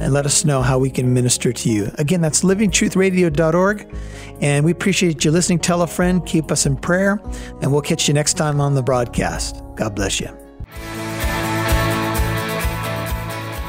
and 0.01 0.11
let 0.11 0.25
us 0.25 0.43
know 0.43 0.61
how 0.61 0.77
we 0.79 0.89
can 0.89 1.13
minister 1.13 1.53
to 1.53 1.69
you. 1.69 1.91
Again, 1.97 2.19
that's 2.19 2.43
livingtruthradio.org. 2.43 3.95
And 4.41 4.65
we 4.65 4.71
appreciate 4.71 5.23
you 5.23 5.31
listening. 5.31 5.59
Tell 5.59 5.83
a 5.83 5.87
friend, 5.87 6.25
keep 6.25 6.51
us 6.51 6.65
in 6.65 6.75
prayer, 6.75 7.21
and 7.61 7.71
we'll 7.71 7.81
catch 7.81 8.09
you 8.09 8.13
next 8.13 8.33
time 8.33 8.59
on 8.59 8.75
the 8.75 8.83
broadcast. 8.83 9.63
God 9.75 9.95
bless 9.95 10.19
you. 10.19 10.40